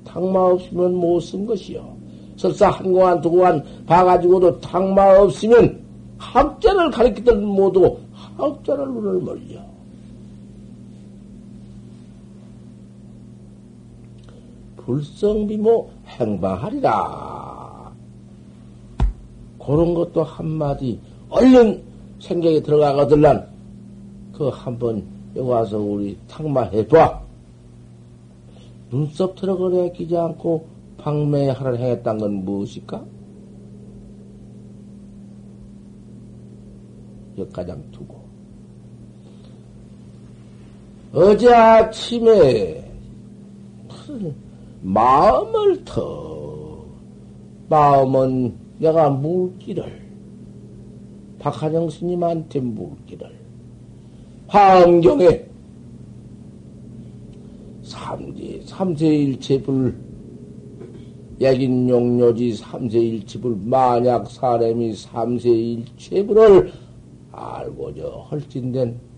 탁마 0.05 0.39
없으면 0.39 0.95
못 0.95 1.19
쓴 1.21 1.45
것이요. 1.45 1.97
설사 2.35 2.69
한 2.69 2.91
공안, 2.91 3.19
두 3.21 3.29
공안 3.29 3.63
봐가지고도 3.85 4.59
탁마 4.61 5.19
없으면 5.19 5.83
학자를 6.17 6.89
가르치든 6.89 7.43
못하고 7.45 7.99
학자를 8.37 8.87
눈을 8.87 9.21
멀려. 9.21 9.68
불성비모 14.89 15.87
행방하리라. 16.07 17.93
그런 19.63 19.93
것도 19.93 20.23
한마디 20.23 20.99
얼른 21.29 21.83
생각이 22.19 22.63
들어가거들란 22.63 23.47
그 24.33 24.47
한번 24.47 25.05
여기 25.35 25.47
와서 25.47 25.77
우리 25.77 26.17
탁마해봐. 26.27 27.21
눈썹 28.89 29.35
들어거려 29.35 29.91
끼지 29.91 30.17
않고 30.17 30.65
방매하를 30.97 31.77
행했단 31.77 32.17
건 32.17 32.43
무엇일까? 32.43 33.05
역가장 37.37 37.79
두고. 37.91 38.19
어제 41.13 41.53
아침에 41.53 42.89
마음을 44.81 45.83
더, 45.83 46.85
마음은 47.69 48.55
내가 48.79 49.09
물기를, 49.09 50.01
박하정 51.39 51.89
스님한테 51.89 52.59
물기를, 52.59 53.29
화엄경에 54.47 55.45
삼재, 57.83 58.61
삼세일체불, 58.65 59.95
약인용료지 61.41 62.53
삼세일체불, 62.55 63.57
만약 63.63 64.29
사람이 64.29 64.93
삼세일체불을 64.95 66.71
알고저 67.31 68.27
헐진된 68.31 69.08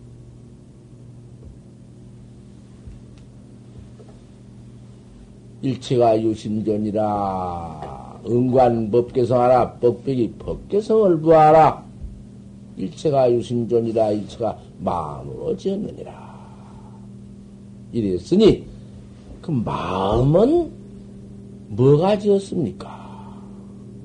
일체가 5.61 6.21
유심전이라 6.21 8.21
응관 8.27 8.91
법개성 8.91 9.39
하라 9.39 9.73
법백이 9.73 10.33
법개성을 10.39 11.21
부하라 11.21 11.83
일체가 12.77 13.31
유심전이라 13.31 14.11
일체가 14.11 14.57
마음으로 14.79 15.55
지었느니라 15.55 16.31
이랬으니 17.91 18.65
그 19.41 19.51
마음은 19.51 20.71
뭐가 21.69 22.17
지었습니까? 22.17 23.01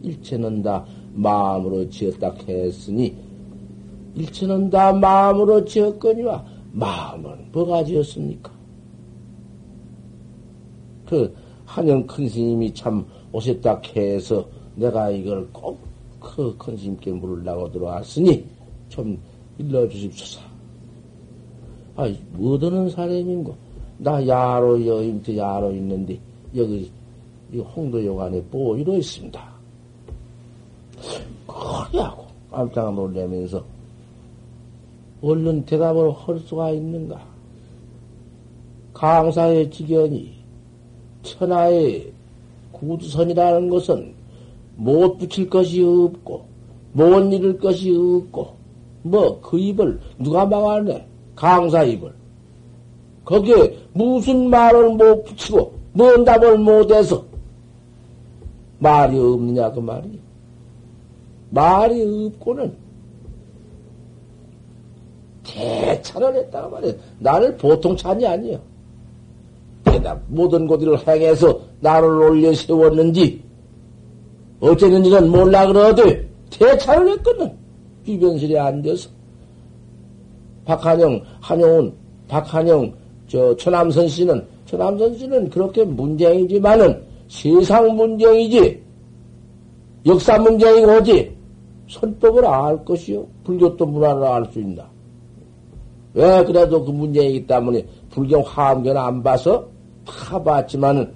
일체는 0.03 0.62
다 0.62 0.85
마음으로 1.14 1.88
지었다 1.88 2.35
했으니 2.49 3.14
일체는 4.14 4.71
다 4.71 4.92
마음으로 4.92 5.64
지었거니와 5.64 6.45
마음은 6.73 7.53
뭐가 7.53 7.85
지었습니까? 7.85 8.51
그 11.07 11.35
한영 11.77 12.07
큰 12.07 12.27
스님이 12.27 12.73
참 12.73 13.05
오셨다 13.33 13.83
해서 13.97 14.49
내가 14.77 15.11
이걸 15.11 15.47
꼭그 15.53 16.57
큰 16.57 16.75
스님께 16.75 17.12
물으려고 17.12 17.71
들어왔으니 17.71 18.47
좀 18.89 19.19
일러주십소서. 19.59 20.41
아이, 21.97 22.19
뭐드는 22.33 22.89
사람인고? 22.89 23.55
나 23.99 24.27
야로 24.27 24.87
여인트 24.87 25.37
야로 25.37 25.73
있는데 25.73 26.19
여기 26.57 26.91
이 27.53 27.59
홍도여관에 27.59 28.43
보이로 28.45 28.95
있습니다. 28.97 29.53
그래하고 31.47 32.25
깜짝 32.51 32.95
놀라면서 32.95 33.62
얼른 35.21 35.67
대답을 35.67 36.11
할 36.11 36.39
수가 36.39 36.71
있는가? 36.71 37.23
강사의 38.95 39.71
지견이 39.71 40.36
천하의 41.27 42.12
구두선이라는 42.73 43.69
것은 43.69 44.15
못 44.77 45.19
붙일 45.19 45.49
것이 45.51 45.83
없고 45.83 46.45
못 46.93 47.33
잃을 47.33 47.59
것이 47.59 47.91
없고 47.95 48.55
뭐 49.03 49.41
그 49.41 49.59
입을 49.59 50.01
누가 50.19 50.45
막아내? 50.45 51.07
강사 51.35 51.83
입을. 51.85 52.12
거기에 53.25 53.77
무슨 53.93 54.51
말을 54.51 54.91
못 54.91 55.25
붙이고 55.25 55.73
뭔 55.93 56.25
답을 56.25 56.59
못해서 56.59 57.25
말이 58.79 59.19
없느냐 59.19 59.71
그 59.73 59.81
말이. 59.81 60.21
말이 61.51 62.27
없고는 62.27 62.75
대찬을 65.45 66.35
했다가 66.37 66.69
말이야. 66.69 66.93
나를 67.21 67.57
보통 67.57 67.97
찬이 67.97 68.27
아니요. 68.27 68.61
게다 69.97 70.19
모든 70.29 70.67
곳을 70.67 70.97
행해서 71.07 71.59
나를 71.81 72.09
올려 72.09 72.53
세웠는지 72.53 73.43
어쨌는지는 74.61 75.31
몰라 75.31 75.67
그러되 75.67 76.27
대찬을 76.51 77.13
했거든. 77.13 77.53
주변실에 78.05 78.59
앉아서 78.59 79.11
박한영, 80.65 81.21
한영훈, 81.41 81.93
박한영, 82.29 82.93
저 83.27 83.55
천암선 83.57 84.09
씨는 84.09 84.47
천암선 84.67 85.19
씨는 85.19 85.51
그렇게 85.51 85.85
문쟁이지만은 85.85 87.03
세상 87.29 87.95
문쟁이지 87.97 88.83
역사 90.07 90.39
문쟁이고 90.39 90.99
오지 90.99 91.37
선법을 91.89 92.45
알 92.47 92.85
것이요 92.85 93.27
불교도 93.45 93.87
문화를 93.87 94.25
알 94.25 94.45
수 94.53 94.61
있나? 94.61 94.89
왜 96.15 96.45
그래도 96.45 96.83
그 96.85 96.91
문쟁이기 96.91 97.47
때문에 97.47 97.85
불경 98.11 98.43
화엄경 98.43 98.97
안 98.97 99.23
봐서 99.23 99.69
다 100.07 100.42
봤지만은 100.42 101.12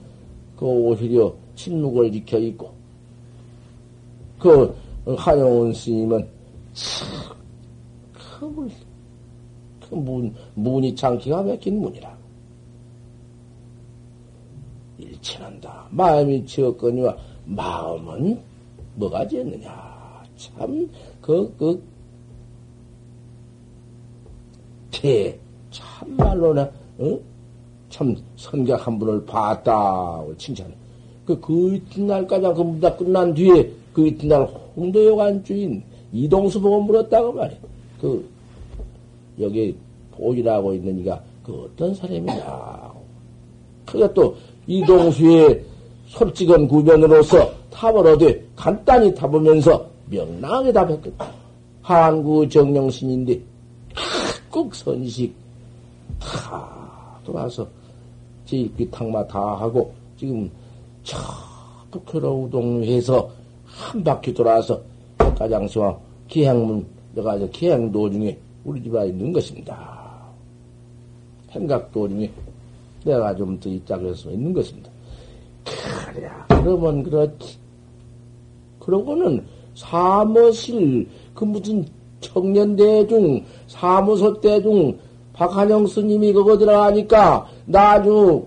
그 0.56 0.66
오히려 0.66 1.32
침묵을 1.54 2.12
지켜 2.12 2.38
있고 2.38 2.72
그 4.38 4.76
한영훈 5.16 5.72
스님은 5.72 6.28
참 6.74 7.40
그, 8.40 8.70
그 9.88 9.94
문, 9.94 10.34
문이 10.54 10.94
참 10.94 11.18
기가 11.18 11.42
막힌 11.42 11.80
문이라. 11.80 12.18
일치한다. 14.98 15.88
마음이 15.90 16.46
지었거니와 16.46 17.16
마음은 17.44 18.40
뭐가 18.94 19.26
지었느냐. 19.26 20.24
참, 20.36 20.88
그, 21.20 21.54
그, 21.58 21.82
태, 24.90 25.38
참말로나, 25.70 26.62
어? 26.98 27.18
참, 27.90 28.16
선각 28.36 28.86
한 28.86 28.98
분을 28.98 29.24
봤다. 29.26 30.22
칭찬해. 30.38 30.72
그, 31.26 31.38
그 31.40 31.74
이튿날까지 31.74 32.42
그 32.54 32.62
문다 32.62 32.96
끝난 32.96 33.34
뒤에 33.34 33.70
그 33.92 34.06
이튿날 34.06 34.48
홍도요관 34.76 35.44
주인 35.44 35.82
이동수 36.12 36.60
보고 36.60 36.80
물었다고 36.82 37.32
말이야. 37.32 37.58
그, 38.00 38.26
여기 39.38 39.76
보이라고 40.12 40.72
있는 40.74 40.98
이가 41.00 41.20
그 41.44 41.64
어떤 41.64 41.94
사람이냐. 41.94 42.92
그게 43.86 44.12
또 44.14 44.36
이동수의 44.66 45.64
솔직한 46.06 46.68
구변으로서 46.68 47.52
답을 47.70 48.06
얻어 48.06 48.26
간단히 48.56 49.14
답으면서 49.14 49.86
명랑하게 50.06 50.72
답했거든. 50.72 51.14
한구 51.82 52.48
정령신인데 52.48 53.40
꼭 54.50 54.74
선식 54.74 55.34
다 56.18 57.18
돌아서 57.24 57.66
제일귀 58.50 58.90
탕마 58.90 59.24
다 59.28 59.38
하고 59.38 59.94
지금 60.16 60.50
저 61.04 61.16
북회로 61.92 62.44
우동해서 62.44 63.30
한 63.64 64.02
바퀴 64.02 64.34
돌아서 64.34 64.80
가장수와 65.18 65.96
기행문 66.26 66.84
내가 67.14 67.36
이제 67.36 67.48
기행 67.52 67.92
도중에 67.92 68.36
우리 68.64 68.82
집에 68.82 69.06
있는 69.06 69.32
것입니다. 69.32 70.20
생각 71.52 71.92
도중에 71.92 72.28
내가 73.04 73.34
좀더 73.36 73.70
그래서 73.86 74.30
있는 74.30 74.52
것입니다. 74.52 74.90
그래 76.12 76.28
그러면 76.48 77.04
그렇지. 77.04 77.56
그러고는 78.80 79.46
사무실 79.74 81.08
그 81.34 81.44
무슨 81.44 81.86
청년대중 82.20 83.44
사무소 83.68 84.40
대중 84.40 84.98
박한영 85.32 85.86
스님이 85.86 86.32
그거 86.32 86.58
들어가니까 86.58 87.48
나주 87.70 88.44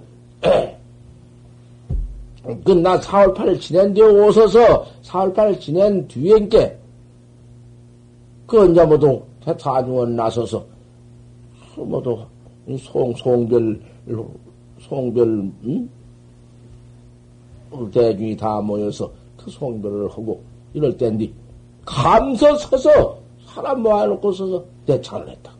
그나 2.65 2.99
4월 2.99 3.33
8일 3.33 3.59
지낸 3.59 3.93
뒤에 3.93 4.03
오셔서 4.03 4.85
4월 5.01 5.33
8일 5.33 5.61
지낸 5.61 6.05
뒤엔께 6.09 6.77
그 8.45 8.69
이제 8.69 8.85
모두 8.85 9.23
사중원 9.57 10.17
나서서 10.17 10.65
모두 11.77 12.25
송 12.79 13.15
송별 13.15 13.79
송별 14.81 15.51
응? 15.63 15.89
대중이 17.91 18.35
다 18.35 18.59
모여서 18.59 19.09
그 19.37 19.49
송별을 19.49 20.09
하고 20.09 20.43
이럴 20.73 20.95
때인데 20.97 21.31
감서 21.85 22.57
서서 22.57 23.17
사람 23.47 23.81
모아놓고 23.81 24.31
서서 24.33 24.63
대찬을 24.85 25.29
했다가 25.29 25.57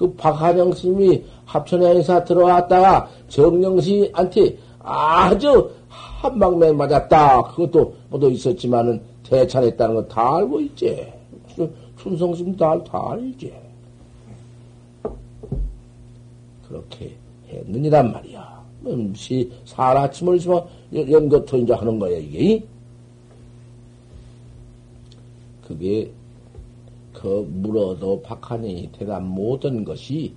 그 0.00 0.10
박한영 0.14 0.72
스님이 0.72 1.22
합천행사 1.44 2.24
들어왔다가 2.24 3.06
정영씨한테 3.28 4.56
아주 4.78 5.70
한방맨 5.90 6.74
맞았다. 6.74 7.42
그것도 7.42 7.94
뭐도 8.08 8.30
있었지만은 8.30 9.02
대찬했다는 9.24 9.94
거 9.96 10.08
다 10.08 10.36
알고 10.36 10.58
있지. 10.62 11.06
춘성심 11.98 12.56
다, 12.56 12.82
다 12.82 13.10
알지. 13.10 13.52
그렇게 16.66 17.14
했느니란 17.50 18.10
말이야. 18.10 18.58
시, 19.14 19.52
사라침을 19.66 20.38
지마, 20.38 20.62
연거토 20.94 21.58
이제 21.58 21.74
하는 21.74 21.98
거야, 21.98 22.16
이게. 22.16 22.64
그게, 25.68 26.10
그, 27.20 27.46
물어도 27.50 28.22
박하니 28.22 28.88
대답 28.92 29.22
못한 29.22 29.84
것이, 29.84 30.34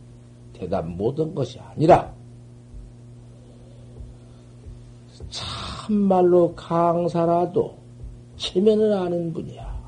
대답 0.52 0.86
못한 0.86 1.34
것이 1.34 1.58
아니라, 1.58 2.14
참말로 5.30 6.54
강사라도 6.56 7.78
체면을 8.36 8.92
아는 8.92 9.32
분이야. 9.32 9.82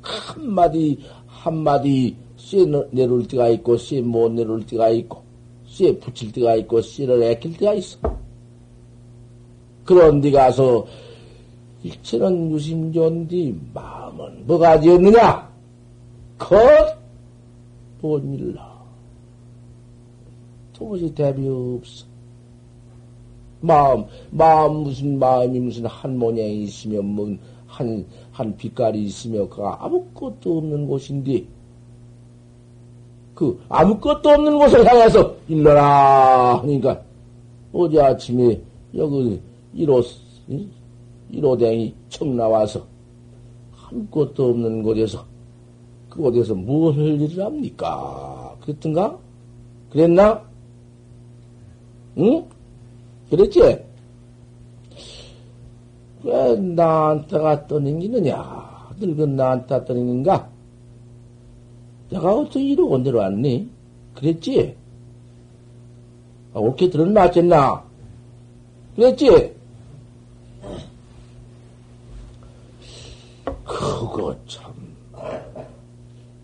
한마디, 0.00 1.00
한마디 1.26 2.16
씨 2.36 2.64
내릴 2.92 3.26
때가 3.26 3.48
있고, 3.48 3.76
씨못 3.76 4.30
내릴 4.30 4.64
때가 4.64 4.90
있고, 4.90 5.24
씨에 5.64 5.98
붙일 5.98 6.30
때가 6.30 6.54
있고, 6.54 6.80
씨를 6.80 7.20
애낄 7.24 7.56
때가 7.56 7.74
있어. 7.74 7.98
그런 9.84 10.20
데 10.20 10.30
가서, 10.30 10.86
일체는 11.82 12.50
유심존디, 12.50 13.58
마음은 13.74 14.46
뭐가 14.46 14.80
지었느냐? 14.80 15.48
컷! 16.38 16.58
본일라. 18.00 18.76
도무지 20.72 21.14
대비 21.14 21.48
없어. 21.48 22.04
마음, 23.60 24.04
마음 24.30 24.82
무슨 24.82 25.18
마음이 25.18 25.58
무슨 25.60 25.86
한 25.86 26.18
모양이 26.18 26.64
있으며, 26.64 27.02
뭐, 27.02 27.34
한, 27.66 28.04
한 28.32 28.56
빛깔이 28.56 29.04
있으며, 29.04 29.48
그가 29.48 29.78
아무것도 29.84 30.58
없는 30.58 30.86
곳인데, 30.86 31.46
그 33.36 33.60
아무것도 33.68 34.30
없는 34.30 34.58
곳을 34.58 34.84
향해서 34.86 35.36
일러라 35.46 36.58
하니까 36.62 37.02
어제 37.70 38.00
아침에 38.00 38.58
여기 38.94 39.38
1호 39.76 40.02
1호댕이 41.32 41.94
청 42.08 42.36
나와서 42.36 42.86
아무것도 43.88 44.50
없는 44.50 44.82
곳에서 44.82 45.24
그곳에서 46.08 46.54
무엇을 46.54 47.20
일을 47.20 47.44
합니까? 47.44 48.56
그랬던가? 48.62 49.18
그랬나? 49.90 50.42
응? 52.18 52.44
그랬지? 53.30 53.60
왜 56.24 56.56
나한테가 56.56 57.66
떠넘기느냐? 57.66 58.94
늙은 58.98 59.36
나한테 59.36 59.84
떠넘긴가? 59.84 60.48
내가 62.10 62.34
어떻게 62.34 62.62
이러고 62.64 62.98
내려왔니? 62.98 63.68
그랬지? 64.14 64.76
아, 66.54 66.58
옳게 66.58 66.88
들은 66.88 67.12
맞겠나? 67.12 67.84
그랬지? 68.94 69.54
그거 73.66 74.34
참. 74.46 74.72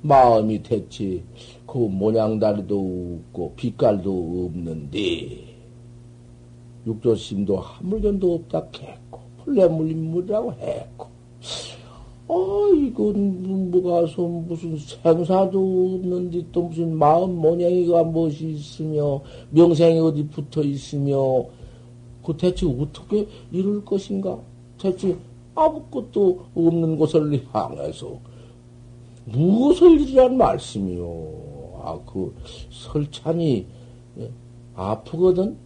마음이 0.03 0.63
됐지 0.63 1.23
그 1.67 1.79
모양다리도 1.79 3.21
없고 3.29 3.55
빛깔도 3.57 4.51
없는데. 4.51 5.53
육조심도 6.85 7.59
한물견도 7.59 8.35
없다 8.35 8.67
했고 8.83 9.21
풀레 9.45 9.69
물린 9.69 10.11
물이라고 10.11 10.53
했고. 10.55 11.07
어 12.27 12.69
이건 12.75 13.71
뭐가서 13.71 14.23
무슨 14.23 14.77
생사도 14.79 15.59
없는데 15.97 16.45
또 16.51 16.63
무슨 16.63 16.97
마음 16.97 17.37
모양이가 17.37 18.05
무엇이 18.05 18.53
있으며 18.53 19.21
명생이 19.51 20.01
어디 20.01 20.27
붙어 20.29 20.63
있으며 20.63 21.45
그 22.25 22.37
대체 22.37 22.67
어떻게 22.67 23.27
이룰 23.51 23.85
것인가? 23.85 24.39
대체 24.79 25.17
아무것도 25.55 26.47
없는 26.55 26.97
곳을 26.97 27.43
향해서 27.53 28.19
무엇을 29.27 30.01
이란 30.01 30.37
말씀이요. 30.37 31.05
아, 31.85 31.99
그 32.07 32.35
설찬이 32.71 33.67
예, 34.19 34.31
아프거든. 34.75 35.57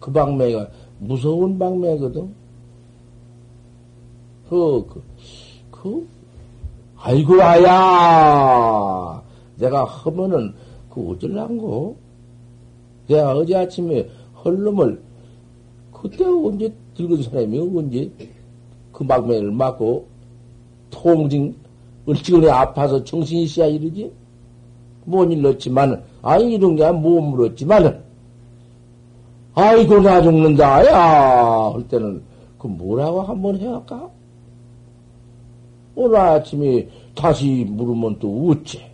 그 0.00 0.12
방매가 0.12 0.68
무서운 0.98 1.58
방매거든. 1.58 2.34
그, 4.48 4.86
그, 4.86 5.02
그, 5.70 6.08
아이고, 6.96 7.40
아야! 7.42 9.22
내가 9.56 9.84
하면은, 9.84 10.54
그 10.90 11.10
어쩔란고? 11.10 11.96
내가 13.08 13.32
어제 13.36 13.56
아침에 13.56 14.08
헐놈을, 14.44 15.02
그때 15.92 16.24
언제 16.24 16.72
늙은 16.98 17.22
사람이 17.22 17.58
언제 17.58 18.10
그 18.92 19.02
막매를 19.02 19.50
맞고 19.50 20.06
통증 20.90 21.54
을지근에 22.08 22.50
아파서 22.50 23.02
정신이 23.02 23.46
씨야 23.46 23.66
이러지? 23.66 24.12
못 25.06 25.24
일렀지만 25.30 26.02
아니 26.22 26.54
이런 26.54 26.76
게 26.76 26.90
못 26.90 27.20
물었지만은 27.20 28.02
아이고 29.54 30.00
나 30.00 30.22
죽는다 30.22 30.86
야 30.86 31.70
할 31.72 31.88
때는 31.88 32.22
그 32.58 32.66
뭐라고 32.66 33.22
한번 33.22 33.58
해할까? 33.58 34.08
오늘 35.96 36.16
아침에 36.16 36.88
다시 37.14 37.64
물으면 37.68 38.18
또 38.18 38.50
어째? 38.50 38.90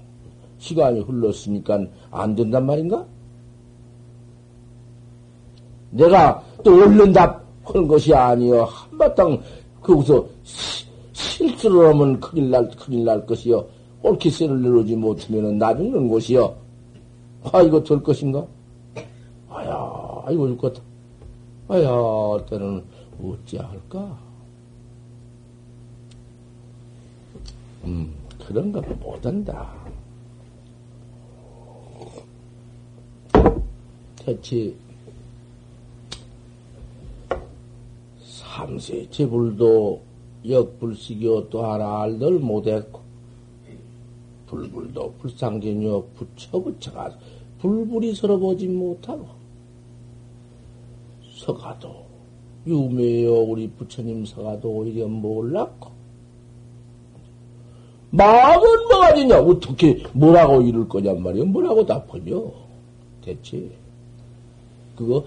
시간이 0.59 1.01
흘렀으니까 1.01 1.80
안 2.11 2.34
된단 2.34 2.66
말인가? 2.66 3.05
내가 5.90 6.42
또 6.62 6.74
얼른 6.74 7.12
답 7.12 7.42
그런 7.64 7.86
것이 7.86 8.14
아니여. 8.14 8.64
한바탕 8.64 9.40
거기서 9.82 10.26
실수를 11.12 11.88
하면 11.88 12.20
큰일 12.20 12.50
날, 12.50 12.68
큰일 12.70 13.04
날 13.04 13.24
것이여. 13.26 13.64
옳게 14.02 14.30
세를 14.30 14.62
내려오지 14.62 14.96
못하면 14.96 15.58
나 15.58 15.76
죽는 15.76 16.08
것이여. 16.08 16.56
아, 17.52 17.62
이거 17.62 17.82
될 17.82 18.02
것인가? 18.02 18.46
아야, 19.48 20.24
이거 20.30 20.46
될것 20.46 20.74
같아. 20.74 20.84
아야, 21.68 22.44
때는 22.46 22.82
어찌 23.22 23.56
할까? 23.58 24.18
음, 27.84 28.14
그런가 28.46 28.80
못한다. 29.00 29.72
대체 34.16 34.74
삼세 38.61 39.08
제불도 39.11 40.02
역불식이요 40.46 41.48
또 41.48 41.64
하나 41.64 42.02
알들 42.02 42.40
못했고 42.40 43.00
불불도 44.46 45.14
불상견이요 45.18 46.04
붙여붙여가 46.14 47.16
불불이 47.58 48.14
서로 48.14 48.38
보지 48.38 48.68
못하고 48.68 49.28
서가도 51.38 52.04
유매여 52.66 53.32
우리 53.32 53.70
부처님 53.70 54.26
서가도 54.26 54.68
오히려 54.68 55.08
몰랐고 55.08 55.90
마음은 58.11 58.88
뭐가 58.88 59.14
되냐? 59.14 59.40
어떻게 59.40 60.02
뭐라고 60.12 60.61
이룰 60.61 60.86
거냔 60.86 61.22
말이야 61.22 61.44
뭐라고 61.44 61.86
답하냐 61.86 62.34
대체. 63.24 63.70
그거 64.96 65.24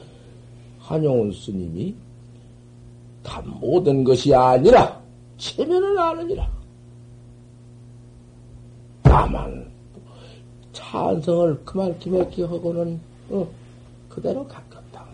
한용운 0.80 1.32
스님이 1.32 1.96
다 3.24 3.42
모든 3.42 4.04
것이 4.04 4.34
아니라 4.36 5.02
체면을 5.38 5.98
아느니라. 5.98 6.52
다만 9.02 9.72
찬성을 10.74 11.64
그만 11.66 11.98
기맥히 12.00 12.44
하고는 12.44 13.00
어, 13.30 13.48
그대로 14.10 14.46
가깝다. 14.48 15.06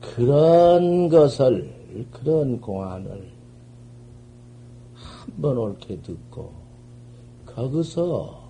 그런 0.00 1.08
것을 1.08 1.72
그런 2.12 2.60
공안을 2.60 3.10
한 4.94 5.42
번 5.42 5.56
옳게 5.58 6.00
듣고 6.02 6.52
거기서 7.46 8.42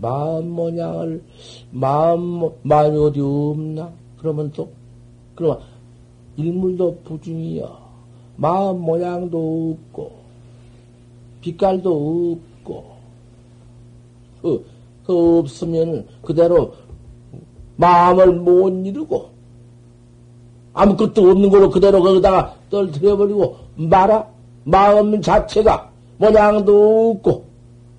마음 0.00 0.50
모양을 0.50 1.22
마음 1.70 2.50
마음이 2.62 2.98
어디 2.98 3.20
없나? 3.20 3.92
그러면 4.18 4.50
또 4.52 4.72
그럼 5.34 5.58
일물도 6.36 6.98
부중이여 7.04 7.82
마음 8.36 8.80
모양도 8.80 9.76
없고 9.92 10.12
빛깔도 11.40 12.38
없고 12.64 12.84
그, 14.42 14.66
그 15.04 15.38
없으면 15.38 16.06
그대로 16.22 16.74
마음을 17.76 18.32
못 18.32 18.70
이루고 18.86 19.30
아무것도 20.74 21.30
없는 21.30 21.50
걸로 21.50 21.70
그대로 21.70 22.02
거기다가 22.02 22.54
떨어뜨려버리고 22.70 23.56
말아. 23.76 24.32
마음 24.64 25.20
자체가 25.20 25.90
모양도 26.18 27.10
없고 27.10 27.44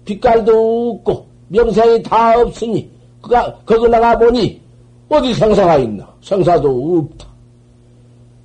빛깔도 0.05 0.91
없고 0.91 1.25
명생이 1.49 2.01
다 2.03 2.39
없으니 2.39 2.89
그가 3.21 3.59
거기 3.65 3.87
나가 3.89 4.17
보니 4.17 4.62
어디 5.09 5.33
생사가 5.33 5.77
있나 5.77 6.11
생사도 6.21 6.97
없다. 6.97 7.27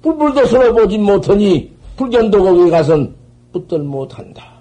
불불도 0.02 0.46
서로 0.46 0.74
보지 0.74 0.98
못하니 0.98 1.72
불견도 1.96 2.42
거기 2.42 2.70
가선 2.70 3.14
붙들 3.52 3.80
못한다. 3.80 4.58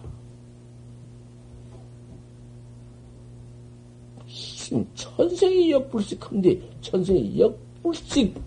천생이 4.96 5.72
역불식 5.72 6.30
한데 6.30 6.60
천생이 6.82 7.40
역불식 7.40 8.42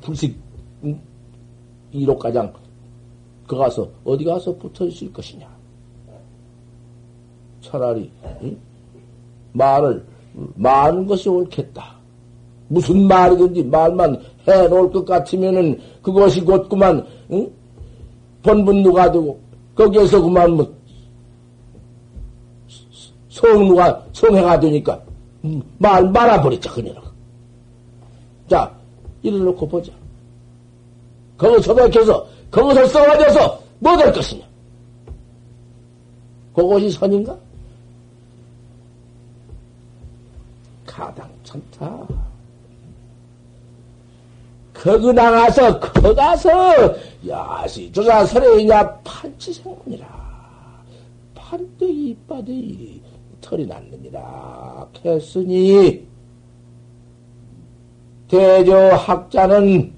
불식 0.00 0.36
이로가장 1.92 2.52
그 3.46 3.56
가서 3.56 3.88
어디 4.04 4.24
가서 4.24 4.54
붙어 4.56 4.86
있을 4.86 5.12
것이냐? 5.12 5.48
차라리 7.60 8.10
응? 8.42 8.56
말을 9.52 10.04
많은 10.54 11.06
것이 11.06 11.28
옳겠다. 11.28 11.99
무슨 12.70 13.08
말이든지 13.08 13.64
말만 13.64 14.22
해 14.46 14.68
놓을 14.68 14.92
것 14.92 15.04
같으면은 15.04 15.78
그것이 16.02 16.40
곧 16.40 16.68
그만, 16.68 17.04
응? 17.32 17.50
본분 18.42 18.82
누가 18.84 19.10
되고, 19.10 19.38
거기에서 19.74 20.22
그만 20.22 20.52
뭐, 20.52 20.72
성 23.28 23.66
누가, 23.66 24.04
성해가 24.12 24.60
되니까, 24.60 25.00
음, 25.44 25.60
말 25.78 26.08
말아버리자, 26.10 26.70
그냥. 26.72 26.94
자, 28.48 28.72
이를 29.22 29.40
놓고 29.40 29.68
보자. 29.68 29.92
거기서 31.36 31.74
백해서, 31.74 32.26
거기서 32.52 32.86
써가져서, 32.86 33.60
뭐 33.80 33.96
될 33.96 34.12
것이냐? 34.12 34.44
그것이 36.54 36.90
선인가? 36.90 37.36
가당 40.86 41.28
참다. 41.42 42.29
거기 44.80 45.12
나가서 45.12 45.78
거 45.78 46.14
가서 46.14 46.50
야시 47.28 47.92
조사설에이냐 47.92 49.00
판치생문이라 49.00 50.06
판때기 51.34 52.10
이빠이 52.10 53.02
털이 53.40 53.66
났느니라 53.66 54.88
했으니 55.04 56.06
대저 58.28 58.94
학자는 58.94 59.92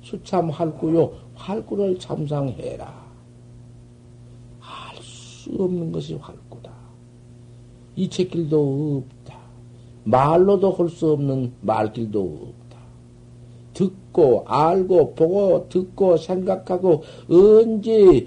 수참 0.00 0.50
할구요. 0.50 1.12
활구를 1.34 1.98
참상해라. 1.98 3.02
할수 4.60 5.50
없는 5.58 5.92
것이 5.92 6.14
활구다. 6.14 6.72
이책길도 7.96 9.04
없다. 9.04 9.38
말로도 10.04 10.72
할 10.72 10.88
수 10.88 11.12
없는 11.12 11.52
말길도 11.60 12.20
없다. 12.20 12.61
듣고, 13.74 14.44
알고, 14.46 15.14
보고, 15.14 15.68
듣고, 15.68 16.16
생각하고, 16.16 17.02
언제, 17.30 18.26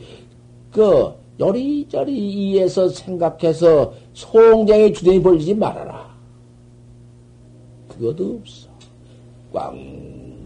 그, 0.72 1.14
요리저리 1.40 2.14
이에서 2.18 2.88
생각해서 2.90 3.94
송장의 4.14 4.94
주댕이 4.94 5.22
벌리지 5.22 5.54
말아라. 5.54 6.16
그것도 7.90 8.40
없어. 8.42 8.70
꽝 9.52 9.76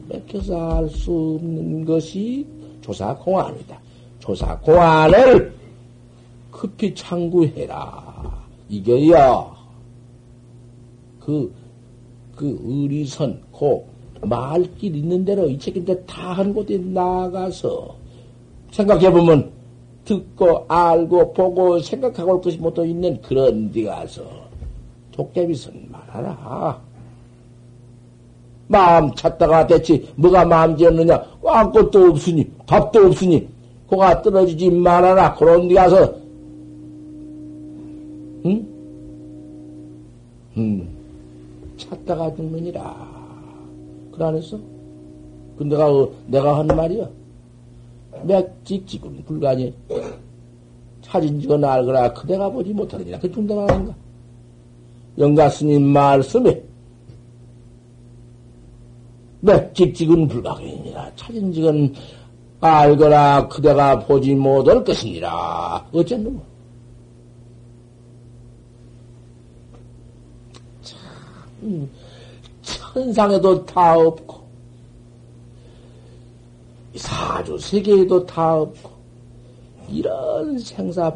맥혀서 0.07 0.77
알 0.77 0.89
수 0.89 1.11
없는 1.11 1.85
것이 1.85 2.45
조사공안이다. 2.81 3.79
조사공안을 4.19 5.53
급히 6.51 6.93
창구해라. 6.93 8.43
이게야, 8.69 9.51
그, 11.19 11.53
그 12.35 12.59
의리선, 12.63 13.41
고, 13.51 13.87
말길 14.21 14.95
있는 14.95 15.23
대로 15.25 15.47
이 15.47 15.57
책임들 15.57 16.05
다한 16.05 16.53
곳에 16.53 16.77
나가서 16.77 17.95
생각해보면 18.71 19.51
듣고 20.05 20.65
알고 20.67 21.33
보고 21.33 21.79
생각하고 21.79 22.33
올 22.33 22.41
것이 22.41 22.57
모두 22.57 22.85
있는 22.85 23.21
그런 23.21 23.71
데 23.71 23.83
가서 23.83 24.23
도깨비선 25.11 25.87
말하라. 25.89 26.81
마음 28.67 29.13
찾다가 29.15 29.65
대체 29.65 30.03
뭐가 30.15 30.45
마음 30.45 30.77
지었느냐? 30.77 31.23
아무것도 31.43 32.11
없으니, 32.11 32.47
밥도 32.67 33.07
없으니, 33.07 33.47
코가 33.87 34.21
떨어지지 34.21 34.69
말아라. 34.69 35.33
그런 35.33 35.67
데 35.67 35.73
가서, 35.73 36.13
응? 38.45 38.67
응. 40.57 40.87
찾다가 41.77 42.35
죽느니라. 42.35 43.08
그러안했어? 44.19 44.59
그 45.57 45.63
내가, 45.63 45.89
어, 45.91 46.11
내가 46.27 46.59
하는 46.59 46.75
말이야. 46.75 47.09
맥찍찍은 48.23 49.23
불가니. 49.23 49.73
찾은 51.01 51.39
지가 51.39 51.57
날거라. 51.57 52.13
그대가 52.13 52.49
보지 52.49 52.73
못하느니라. 52.73 53.17
그 53.19 53.31
중대가 53.31 53.65
아닌가? 53.69 53.95
영가 55.17 55.49
스님 55.49 55.87
말씀에 55.87 56.63
네, 59.41 59.71
찍찍은 59.73 60.27
불가이니라. 60.27 61.11
찾은 61.15 61.53
직은 61.53 61.93
알거라 62.59 63.47
그대가 63.47 63.97
보지 63.99 64.35
못할 64.35 64.83
것이니라. 64.83 65.87
어쨌노? 65.93 66.33
참, 70.81 71.89
천상에도 72.93 73.65
다 73.65 73.97
없고, 73.97 74.39
사주 76.95 77.57
세계에도 77.59 78.25
다 78.25 78.55
없고, 78.55 78.89
이런 79.89 80.57
생사 80.57 81.15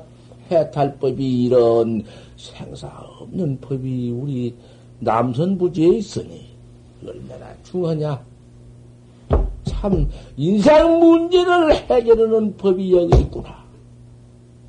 해탈법이 0.52 1.46
이런 1.46 2.04
생사 2.38 2.88
없는 3.20 3.60
법이 3.60 4.12
우리 4.12 4.56
남선부지에 5.00 5.98
있으니, 5.98 6.46
얼마나 7.06 7.54
중하냐? 7.64 8.24
참, 9.66 10.10
인생 10.38 11.00
문제를 11.00 11.76
해결하는 11.90 12.56
법이 12.58 12.94
여기 12.94 13.22
있구나. 13.22 13.64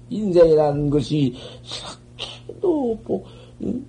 인생이라는 0.08 0.90
것이 0.90 1.34
sak해도 1.64 2.98
뭐, 3.04 3.24
응? 3.62 3.84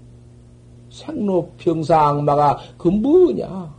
생로 0.96 1.50
평사 1.58 2.08
악마가 2.08 2.58
그 2.78 2.88
뭐냐? 2.88 3.76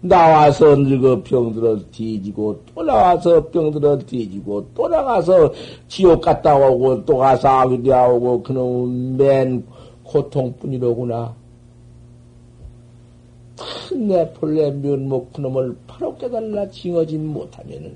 나와서 0.00 0.74
늙어 0.74 1.22
병들어 1.22 1.78
뒤지고 1.92 2.58
또 2.74 2.82
나와서 2.82 3.46
병들어 3.48 3.98
뒤지고 3.98 4.66
또 4.74 4.88
나가서 4.88 5.52
지옥 5.86 6.22
갔다 6.22 6.56
오고 6.56 7.04
또 7.04 7.18
가서 7.18 7.46
악이 7.46 7.82
되어오고 7.82 8.42
그놈 8.42 9.16
맨 9.18 9.64
고통뿐이로구나. 10.02 11.34
큰내 13.88 14.32
본래 14.32 14.70
면목 14.70 15.34
그놈을 15.34 15.76
바로 15.86 16.16
깨달라 16.16 16.68
징어진 16.70 17.26
못하면은 17.26 17.94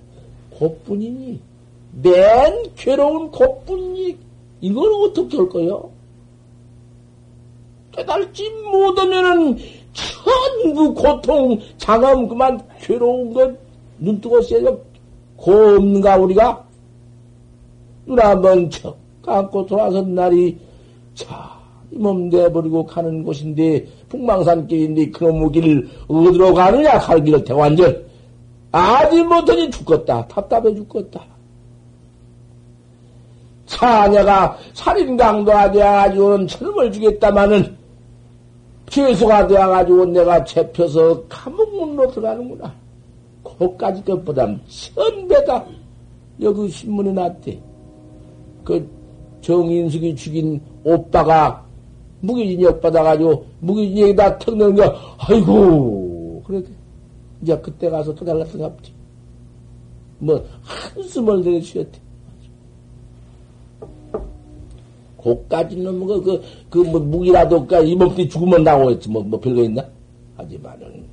곧뿐이니 0.51 1.41
맨 2.03 2.73
괴로운 2.77 3.31
곧뿐이 3.31 4.17
이걸 4.61 4.93
어떻게 5.03 5.39
할 5.39 5.49
거요? 5.49 5.96
깨달지 7.97 8.51
못하면은 8.71 9.57
전부 9.93 10.93
고통 10.95 11.59
장엄 11.79 12.29
그만 12.29 12.61
괴로운 12.81 13.33
것 13.33 13.51
눈뜨고 13.99 14.43
쎄서 14.43 14.79
고 15.37 15.53
없는가 15.53 16.17
우리가 16.17 16.65
눈 18.05 18.21
한번 18.21 18.71
척 18.71 18.97
감고 19.23 19.67
돌아선 19.67 20.15
날이 20.15 20.57
자이몸 21.15 22.29
내버리고 22.29 22.87
가는 22.87 23.23
곳인데 23.25 23.85
풍망산길인데 24.09 25.11
그놈의 25.11 25.51
길을 25.53 25.89
어디로 26.07 26.55
가느냐? 26.55 26.99
갈 26.99 27.23
길을 27.25 27.43
대완전. 27.45 28.07
아지 28.71 29.23
못하니 29.23 29.71
죽겠다. 29.71 30.27
답답해 30.29 30.75
죽겠다. 30.75 31.25
자녀가 33.67 34.57
살인강도가 34.75 35.73
되어가지고는 35.73 36.47
철을 36.47 36.93
주겠다마는 36.93 37.77
죄수가 38.89 39.49
되어가지고 39.49 40.07
내가 40.07 40.45
잡혀서 40.45 41.25
감옥문으로 41.29 42.11
들어가는구나. 42.11 42.75
그까지 43.43 44.05
것보다 44.05 44.47
천배다. 44.95 45.65
여기 46.41 46.69
신문에 46.69 47.13
났대. 47.13 47.61
그 48.65 48.89
정인숙이 49.41 50.15
죽인 50.17 50.61
오빠가 50.85 51.65
무기징역 52.21 52.81
받아가지고 52.81 53.47
무기징역에다 53.61 54.39
턱 54.39 54.57
넣은 54.57 54.75
거, 54.75 54.95
아이고, 55.19 56.43
그래. 56.47 56.63
이제 57.43 57.57
그때 57.59 57.89
가서 57.89 58.15
또 58.15 58.25
달랐던가 58.25 58.69
보지. 58.73 58.93
뭐, 60.19 60.43
한숨을 60.63 61.43
내쉬었대. 61.43 62.06
고까지 65.27 65.77
놈, 65.79 66.07
그, 66.07 66.23
그, 66.23 66.43
그, 66.71 66.79
뭐, 66.79 67.01
무기라도, 67.01 67.67
까, 67.67 67.81
이 67.81 67.97
몸띠 67.97 68.29
죽으면 68.29 68.63
나오고 68.63 68.93
했지. 68.93 69.09
뭐, 69.09 69.21
뭐, 69.25 69.41
별거 69.41 69.63
있나? 69.63 69.85
하지만은, 70.37 71.05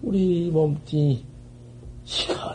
우리 0.00 0.48
몸띠, 0.52 1.24
시간, 2.04 2.54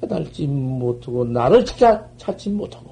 깨달지 0.00 0.46
못하고, 0.46 1.24
나를 1.24 1.64
찾아, 1.64 2.00
찾지 2.16 2.50
못하고, 2.50 2.90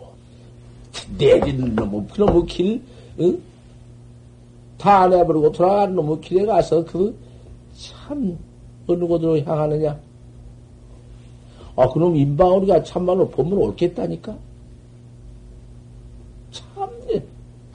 내리는 1.17 1.77
놈의, 1.77 2.09
그놈의 2.13 2.47
길, 2.47 2.83
응? 3.21 3.41
다 4.77 5.07
내버리고 5.07 5.53
돌아가는 5.53 5.95
놈의 5.95 6.21
길에 6.23 6.45
가서, 6.45 6.85
그, 6.85 7.17
참, 7.77 8.37
어느 8.89 9.05
곳으로 9.05 9.39
향하느냐? 9.43 9.97
아, 11.77 11.89
그놈 11.89 12.17
인방우리가 12.17 12.83
참말로 12.83 13.29
보면 13.29 13.53
옳겠다니까? 13.59 14.46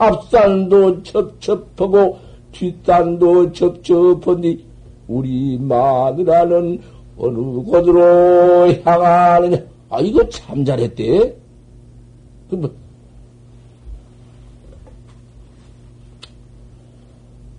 앞산도 0.02 1.02
첩첩하고 1.04 2.18
뒷산도 2.50 3.52
첩첩하니 3.52 4.66
우리 5.06 5.56
마누라는 5.58 6.80
어느 7.16 7.38
곳으로 7.62 8.72
향하느냐? 8.82 9.58
아 9.90 10.00
이거 10.00 10.28
참 10.28 10.64
잘했대. 10.64 11.36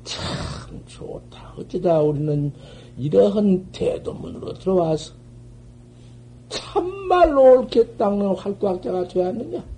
참 0.04 0.84
좋다. 0.88 1.54
어쩌다 1.58 2.02
우리는 2.02 2.52
이러한 2.98 3.68
대도문으로 3.72 4.54
들어와서 4.56 5.14
참말로 6.50 7.60
옳게 7.60 7.96
닦는 7.96 8.36
활구학자가 8.36 9.08
되었느냐? 9.08 9.73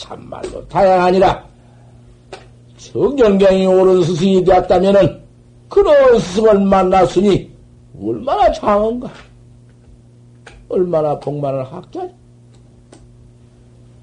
참말로 0.00 0.66
다양하니라. 0.66 1.46
정경경이 2.78 3.66
옳은 3.66 4.02
스승이 4.02 4.42
되었다면은 4.44 5.20
그런 5.68 6.18
스승을 6.18 6.58
만났으니 6.60 7.50
얼마나 8.02 8.50
장한가? 8.50 9.10
얼마나 10.70 11.18
복만을 11.20 11.70
학자니? 11.70 12.10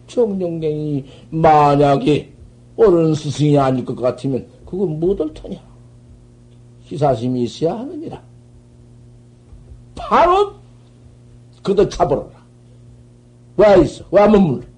정경경이 0.06 1.04
만약에 1.32 2.32
옳은 2.76 3.16
스승이 3.16 3.58
아닐 3.58 3.84
것 3.84 3.96
같으면 3.96 4.48
그건 4.66 5.00
못할 5.00 5.34
터냐? 5.34 5.58
희사심이 6.84 7.44
있어야 7.44 7.80
하느니라. 7.80 8.22
바로 9.96 10.54
그도 11.64 11.90
잡으러라. 11.90 12.38
와 13.58 13.76
있어? 13.78 14.06
와 14.12 14.28
머물러? 14.28 14.77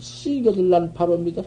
시겨들 0.00 0.68
난 0.68 0.92
바로 0.92 1.16
믿어라. 1.18 1.46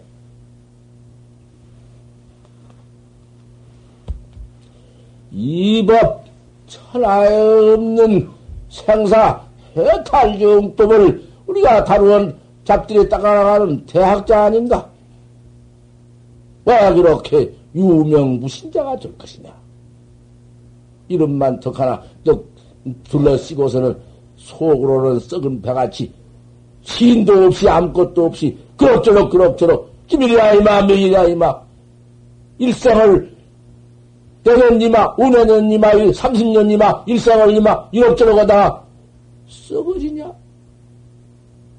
이법 5.32 6.26
천하에 6.68 7.74
없는 7.74 8.30
생사 8.70 9.42
해탈정법을 9.76 11.28
우리가 11.48 11.84
다루는 11.84 12.38
잡들이 12.64 13.10
따라가는 13.10 13.86
대학자 13.86 14.46
아닌가? 14.46 14.90
왜 16.66 16.94
그렇게 16.94 17.54
유명무신자가 17.76 19.00
될 19.00 19.18
것이냐? 19.18 19.52
이름만 21.08 21.60
덕 21.60 21.80
하나 21.80 22.02
또 22.24 22.46
둘러쓰고서는 23.04 23.98
속으로는 24.38 25.20
썩은 25.20 25.62
배같이 25.62 26.14
신도 26.84 27.46
없이 27.46 27.68
아무것도 27.68 28.26
없이 28.26 28.58
그럭저럭 28.78 29.30
그럭저럭 29.30 30.08
기밀이야 30.08 30.54
이마 30.54 30.82
명이야 30.84 31.24
이마 31.26 31.62
일생을 32.60 33.34
대년 34.44 34.82
이마 34.82 35.16
5년 35.16 35.72
이마 35.72 35.92
30년 35.92 36.70
이마 36.70 37.04
일생을 37.08 37.56
이마 37.56 37.90
이럭저럭 37.92 38.38
하다가 38.40 38.84
썩어지냐? 39.48 40.32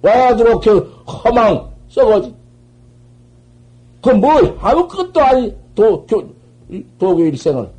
왜 0.03 0.35
그렇게 0.37 0.71
허망 1.07 1.71
썩어지? 1.89 2.35
그뭐 4.01 4.57
아무것도 4.61 5.21
아니 5.21 5.55
도, 5.75 6.05
교, 6.07 6.23
도교 6.99 7.25
일생을 7.25 7.71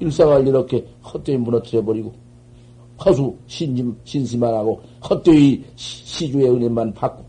일생을 0.00 0.46
이렇게 0.46 0.84
헛되이 1.02 1.36
무너뜨려 1.36 1.84
버리고 1.84 2.12
허수 3.04 3.34
신심 3.46 3.96
신심만 4.04 4.52
하고 4.54 4.80
헛되이 5.08 5.64
시주의 5.76 6.48
은혜만 6.48 6.92
받고 6.92 7.24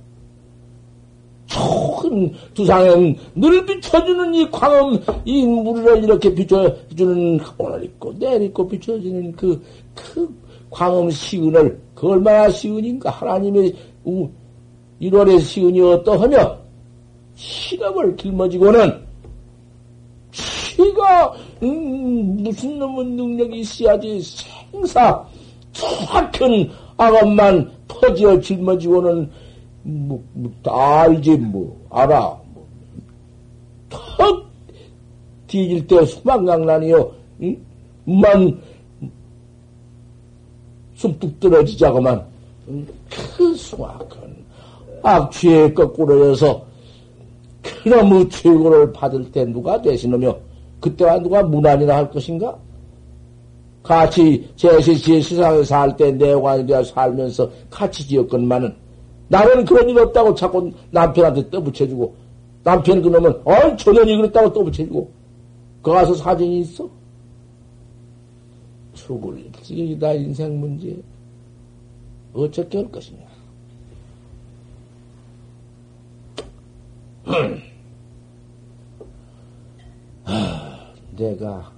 좋은 1.45 2.33
두상엔 2.53 3.15
늘 3.35 3.65
비춰주는 3.65 4.33
이 4.33 4.49
광음 4.51 4.99
이 5.25 5.45
물을 5.45 6.03
이렇게 6.03 6.33
비춰주는 6.33 7.39
오늘 7.57 7.83
있고 7.85 8.17
내일 8.17 8.43
있고 8.43 8.67
비춰지는 8.67 9.31
그, 9.33 9.61
그 9.93 10.33
광음 10.69 11.09
시은을 11.09 11.79
그 11.93 12.09
얼마나 12.09 12.49
시은인가 12.49 13.09
하나님의 13.09 13.75
1월의 15.01 15.39
시은이 15.41 15.81
어떠하며 15.81 16.57
실업을 17.35 18.15
길머지고는 18.15 19.11
시가 20.31 21.33
음, 21.63 22.37
무슨 22.43 22.79
놈의 22.79 23.05
능력이 23.05 23.59
있어야지 23.59 24.21
생사 24.71 25.25
착한 25.81 26.69
악업만 26.97 27.71
퍼지어 27.87 28.39
짊어지고는 28.39 29.29
뭐, 29.83 30.23
뭐, 30.33 30.51
다 30.61 31.01
알지 31.01 31.37
뭐 31.37 31.75
알아 31.89 32.39
뭐. 32.53 32.67
턱 33.89 34.45
뒤질 35.47 35.87
때 35.87 36.05
소망강난이요 36.05 37.11
응? 37.41 37.57
만 38.05 38.61
쑥뚝 40.95 41.39
떨어지자고만 41.39 42.23
응? 42.69 42.87
그 43.09 43.55
수악한 43.55 44.35
악취에 45.01 45.73
거꾸로여서 45.73 46.63
그놈의 47.63 48.29
최고를 48.29 48.93
받을 48.93 49.31
때 49.31 49.45
누가 49.45 49.81
되시느며 49.81 50.35
그때와 50.79 51.19
누가 51.19 51.43
무난이나 51.43 51.95
할 51.95 52.09
것인가? 52.09 52.55
같이 53.83 54.49
제시 54.55 55.21
세상에 55.21 55.63
살 55.63 55.95
때 55.97 56.11
내관이 56.11 56.65
되어 56.67 56.83
살면서 56.83 57.49
같이 57.69 58.07
지었건만은 58.07 58.75
나는 59.27 59.65
그런 59.65 59.89
일 59.89 59.97
없다고 59.99 60.35
자꾸 60.35 60.71
남편한테 60.91 61.49
떠붙여주고 61.49 62.15
남편 62.63 63.01
그놈은 63.01 63.41
어이 63.45 63.75
전현이 63.77 64.17
그랬다고 64.17 64.53
떠붙여주고 64.53 65.11
그 65.81 65.91
가서 65.91 66.13
사정이 66.13 66.59
있어? 66.59 66.87
죽을 68.93 69.43
지경이다 69.63 70.13
인생 70.13 70.59
문제 70.59 70.95
어떻게 72.33 72.77
할 72.77 72.91
것이냐? 72.91 73.19
내가 81.17 81.71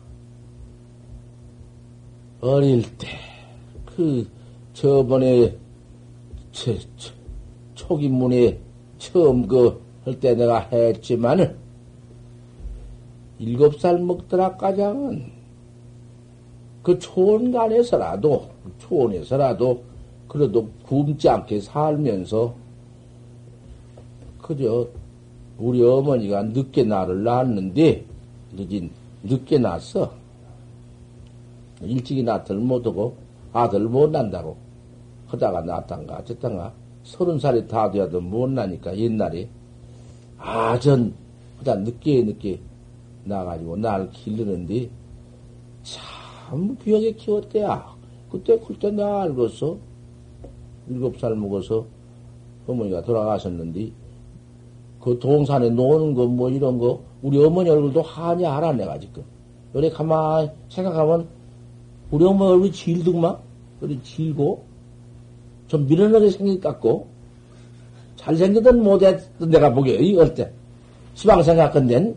어릴 2.44 2.84
때, 2.98 3.08
그, 3.86 4.28
저번에, 4.74 5.56
저, 6.52 6.74
저, 6.98 7.14
초기문에 7.74 8.60
처음 8.98 9.48
그, 9.48 9.82
할 10.04 10.20
때 10.20 10.36
내가 10.36 10.60
했지만은, 10.60 11.56
일곱 13.39 13.80
살 13.80 13.98
먹더라 13.98 14.58
가장은, 14.58 15.32
그 16.82 17.00
초원간에서라도, 17.00 18.50
초원에서라도, 18.78 19.82
그래도 20.28 20.68
굶지 20.86 21.30
않게 21.30 21.62
살면서, 21.62 22.54
그저, 24.41 24.86
우리 25.58 25.82
어머니가 25.82 26.44
늦게 26.44 26.84
나를 26.84 27.24
낳았는데, 27.24 28.04
늦은, 28.52 28.89
늦게 29.24 29.60
낳았어. 29.60 30.22
일찍이 31.86 32.24
낳들 32.24 32.58
못하고 32.58 33.16
아들 33.52 33.82
못 33.82 34.10
난다고 34.10 34.58
하다가 35.28 35.62
낳았단가 35.62 36.18
어쨌단가 36.18 36.74
서른 37.04 37.38
살이 37.40 37.68
다 37.68 37.90
돼야도 37.92 38.22
못 38.22 38.50
나니까 38.50 38.98
옛날에 38.98 39.48
아전 40.38 41.14
하다 41.60 41.76
늦게 41.76 42.24
늦게 42.24 42.60
나가지고 43.26 43.78
나를 43.78 44.10
기르는데 44.12 44.90
참 45.84 46.78
귀하게 46.84 47.14
키웠대야. 47.14 47.94
그때 48.32 48.58
그때 48.60 48.92
내가 48.92 49.24
알겠어. 49.24 49.78
일곱 50.90 51.18
살 51.20 51.36
먹어서 51.36 51.86
어머니가 52.68 53.02
돌아가셨는데 53.04 53.92
그 55.00 55.20
동산에 55.20 55.70
노는 55.70 56.14
거 56.14 56.26
뭐 56.26 56.50
이런 56.50 56.78
거 56.78 57.02
우리 57.22 57.44
어머니 57.44 57.70
얼굴도 57.70 58.02
하냐 58.02 58.54
알아 58.58 58.74
내가 58.74 58.98
지금. 59.00 59.24
요래 59.76 59.90
가만 59.90 60.52
생각하면 60.70 61.28
우리 62.14 62.26
엄마 62.26 62.45
얼굴이 62.45 62.72
질둥마? 62.72 63.36
그리 63.80 63.99
질고, 64.03 64.64
좀 65.68 65.88
미련하게 65.88 66.30
생긴 66.30 66.61
것 66.61 66.70
같고, 66.70 67.07
잘생기든 68.18 68.84
못했던 68.84 69.49
내가 69.49 69.74
보기에, 69.74 69.95
이럴 69.95 70.32
때. 70.36 70.53
시방 71.16 71.41
생각건된, 71.41 72.16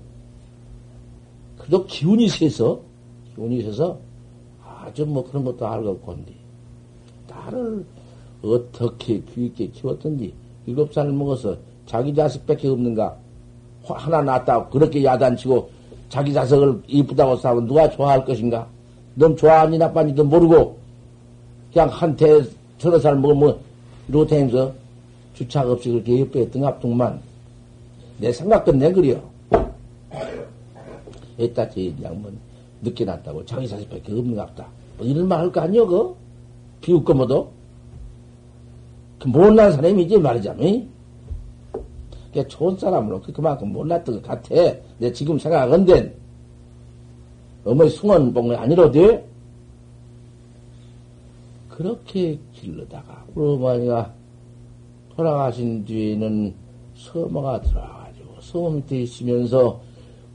그래도 1.57 1.87
기운이 1.87 2.29
세서, 2.29 2.79
기운이 3.35 3.63
세서, 3.63 3.99
아주 4.63 5.07
뭐 5.07 5.25
그런 5.25 5.43
것도 5.47 5.67
알고 5.67 5.99
건데, 6.01 6.35
나를 7.27 7.83
어떻게 8.43 9.23
귀 9.33 9.47
있게 9.47 9.69
키웠던지, 9.69 10.35
일곱 10.67 10.93
살 10.93 11.11
먹어서 11.11 11.57
자기 11.87 12.15
자식밖에 12.15 12.69
없는가, 12.69 13.17
하나 13.83 14.21
낳았다고 14.21 14.69
그렇게 14.69 15.03
야단치고, 15.03 15.71
자기 16.11 16.35
자식을 16.35 16.83
이쁘다고 16.87 17.37
싸면 17.37 17.67
누가 17.67 17.89
좋아할 17.89 18.23
것인가? 18.23 18.76
넌 19.17 19.35
좋아하니 19.37 19.79
나빠니도 19.79 20.25
모르고 20.25 20.79
그냥 21.73 21.89
한테 21.89 22.43
서너 22.79 22.99
살 22.99 23.17
먹으면 23.17 23.59
이러고 24.09 24.27
다니면서 24.27 24.73
주착 25.35 25.69
없이 25.69 25.91
그렇게 25.91 26.21
옆에 26.21 26.49
등합둥만 26.51 27.21
내 28.19 28.33
생각은 28.33 28.79
내 28.79 28.93
그려. 28.93 29.19
애따지 31.39 31.95
양문 32.03 32.39
늦게 32.83 33.05
났다고 33.05 33.45
자기 33.45 33.67
자식밖에 33.69 34.13
없는 34.13 34.35
것 34.37 34.47
같다. 34.47 34.67
뭐 34.97 35.07
이런 35.07 35.29
말 35.29 35.41
할 35.41 35.51
거 35.53 35.61
아니여 35.61 35.87
그? 35.87 36.15
비웃고 36.81 37.13
뭐도? 37.15 37.51
그 39.19 39.29
못난 39.29 39.73
사람이지 39.73 40.19
말이자미. 40.19 40.87
그 42.33 42.49
좋은 42.49 42.77
사람으로 42.79 43.21
그만큼 43.23 43.73
못났던 43.73 44.23
것 44.23 44.29
같아. 44.29 44.55
내 44.99 45.13
지금 45.13 45.39
생각은데 45.39 46.15
어머니 47.67 47.91
승원 47.91 48.33
봉이 48.33 48.55
아니로되 48.55 49.27
그렇게 51.69 52.39
길르다가 52.53 53.25
우리 53.35 53.55
어머니가 53.55 54.15
돌아가신 55.17 55.85
뒤에는 55.85 56.55
서마가 56.95 57.61
들어와가지고 57.63 58.35
서마 58.41 58.77
밑에 58.77 59.03
있으면서 59.03 59.81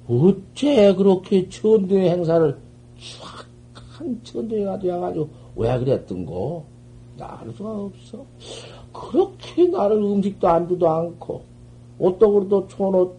어째 0.08 0.94
그렇게 0.94 1.48
천도의 1.48 2.10
행사를 2.10 2.58
쫙한 3.74 4.20
천도가 4.24 4.80
되어가지고 4.80 5.30
왜 5.56 5.80
그랬던고? 5.80 6.66
나를 7.18 7.54
수가 7.54 7.72
없어. 7.72 8.26
그렇게 8.92 9.68
나를 9.68 9.98
음식도 9.98 10.48
안주도 10.48 10.90
않고 10.90 11.44
옷도 12.00 12.34
그래도 12.34 12.68
촌옷 12.68 13.16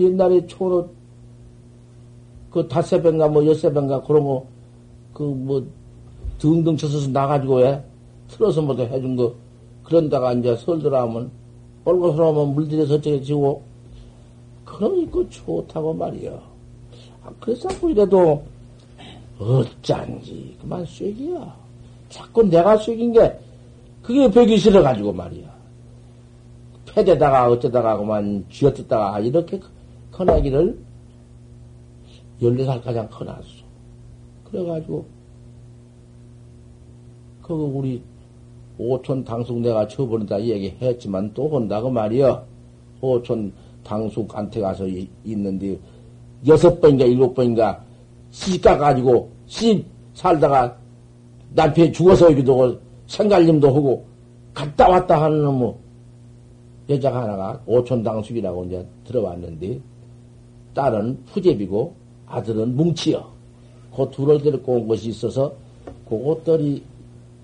옛날에 0.00 0.46
초로, 0.46 0.88
그 2.52 2.68
닷새 2.68 3.00
배인가 3.00 3.26
뭐 3.28 3.44
여섯 3.46 3.72
배인가 3.72 4.02
그런 4.02 4.24
거, 4.24 4.46
그 5.14 5.22
뭐, 5.22 5.64
등등 6.38 6.76
쳐서 6.76 7.08
나가지고 7.08 7.56
왜? 7.56 7.82
틀어서 8.28 8.60
뭐도 8.60 8.82
해준 8.84 9.16
거, 9.16 9.34
그런다가 9.82 10.34
이제 10.34 10.54
설들어 10.56 11.02
하면, 11.02 11.30
얼굴 11.84 12.12
하면 12.12 12.54
물들여 12.54 12.86
서쪽에 12.86 13.22
지고, 13.22 13.62
그럼 14.64 14.98
이거 14.98 15.26
좋다고 15.30 15.94
말이야. 15.94 16.32
아, 17.24 17.30
그래서 17.40 17.68
이래도, 17.88 18.42
어쩐지, 19.38 20.54
그만 20.60 20.84
쐐기야. 20.84 21.56
자꾸 22.10 22.42
내가 22.42 22.76
쐐긴 22.76 23.12
게, 23.12 23.38
그게 24.02 24.30
벽이 24.30 24.58
싫어가지고 24.58 25.12
말이야. 25.12 25.50
패대다가 26.86 27.48
어쩌다가 27.48 27.96
그만 27.96 28.44
쥐어뜯다가 28.50 29.20
이렇게 29.20 29.58
커나기를 30.10 30.76
14살 32.42 32.82
가장 32.82 33.08
커놨어. 33.08 33.64
그래가지고, 34.44 35.04
그거 37.42 37.54
우리 37.54 38.02
오촌 38.78 39.24
당숙 39.24 39.60
내가 39.60 39.86
저번에다 39.86 40.42
얘기했지만 40.42 41.32
또 41.34 41.48
본다고 41.48 41.90
말이야. 41.90 42.44
오촌 43.00 43.52
당숙한테 43.84 44.60
가서 44.60 44.86
이, 44.86 45.08
있는데 45.24 45.78
여섯 46.46 46.80
번인가 46.80 47.04
일곱 47.04 47.34
번인가 47.34 47.84
시집 48.30 48.62
가 48.62 48.76
가지고 48.76 49.30
시집 49.46 49.86
살다가 50.14 50.76
남편이 51.54 51.92
죽어서 51.92 52.30
하고 52.30 52.78
생갈림도 53.06 53.68
하고 53.68 54.04
갔다 54.54 54.88
왔다 54.88 55.22
하는 55.22 55.42
놈 55.42 55.74
여자가 56.88 57.22
하나가 57.22 57.60
오촌 57.66 58.02
당숙이라고 58.02 58.64
이제 58.64 58.86
들어왔는데 59.04 59.80
딸은 60.74 61.24
푸제비고 61.26 61.94
아들은 62.32 62.76
뭉치여. 62.76 63.30
그 63.94 64.10
둘을 64.10 64.42
데리고 64.42 64.72
온 64.72 64.88
것이 64.88 65.10
있어서 65.10 65.52
그것들이 66.08 66.82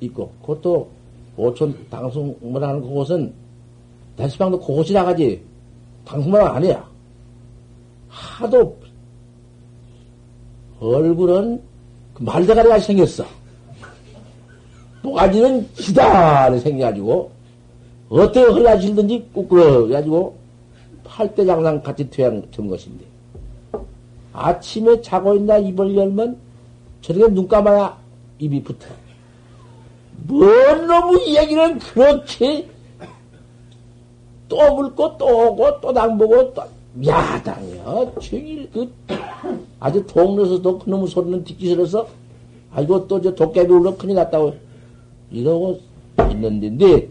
있고 0.01 0.32
그것도 0.41 0.89
오촌 1.36 1.76
당숙이라는 1.91 2.80
그곳은 2.80 3.32
대시방도 4.16 4.59
그곳이 4.59 4.95
나가지 4.95 5.41
당숙만 6.05 6.47
아니야. 6.47 6.89
하도 8.09 8.76
얼굴은 10.80 11.61
그 12.14 12.22
말대가리가 12.22 12.80
생겼어. 12.80 13.24
모가지는 15.03 15.68
기다리 15.74 16.59
생겨가지고 16.61 17.30
어떻게 18.09 18.41
흘러질든지 18.41 19.28
꾸꾸러 19.34 19.86
가지고 19.86 20.36
팔대 21.05 21.45
장난 21.45 21.82
같이 21.82 22.09
퇴한 22.09 22.51
된 22.51 22.68
것인데 22.68 23.05
아침에 24.39 25.01
자고 25.03 25.34
있나 25.34 25.59
입을 25.59 25.97
열면 25.97 26.36
저렇게 27.03 27.28
눈 27.34 27.49
감아야 27.49 27.97
입이 28.39 28.62
붙어. 28.62 28.86
뭔 30.26 30.86
놈의 30.86 31.36
얘기는 31.36 31.78
그렇게 31.78 32.68
또 34.49 34.74
물고 34.74 35.16
또 35.18 35.26
오고 35.26 35.80
또 35.80 35.93
당보고 35.93 36.55
또 36.55 36.62
야당이야. 37.05 38.12
저기 38.14 38.68
그 38.72 38.91
아주 39.80 40.05
동네에서도 40.07 40.78
그놈의 40.78 41.07
소리는 41.09 41.45
듣기 41.45 41.68
싫어서 41.68 42.09
아이고 42.72 43.07
또 43.07 43.20
저 43.20 43.34
도깨비 43.34 43.72
울러 43.72 43.97
큰일 43.97 44.16
났다고 44.16 44.55
이러고 45.30 45.80
있는데 46.30 47.09